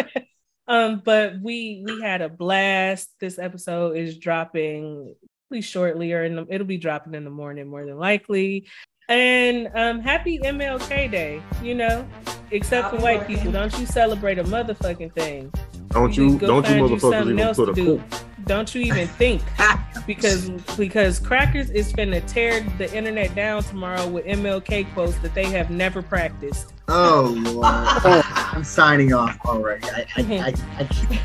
[0.67, 3.09] um, but we we had a blast.
[3.19, 5.15] This episode is dropping
[5.61, 8.67] shortly, or the, it'll be dropping in the morning more than likely.
[9.07, 12.07] And um, happy MLK Day, you know,
[12.51, 13.51] except for white people.
[13.51, 15.51] Don't you celebrate a motherfucking thing.
[15.87, 18.03] Don't you, you don't you motherfuckers even put a do.
[18.49, 19.43] Don't you even think
[20.07, 25.45] because because crackers is finna tear the internet down tomorrow with MLK quotes that they
[25.45, 26.73] have never practiced.
[26.87, 27.67] Oh Lord.
[27.67, 29.87] oh, I'm signing off already.
[29.87, 31.19] I, I, I,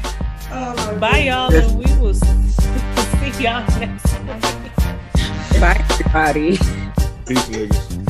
[0.52, 4.76] oh, Bye y'all and we will see y'all next week.
[5.62, 6.58] Bye everybody.
[7.24, 8.03] Peace niggas.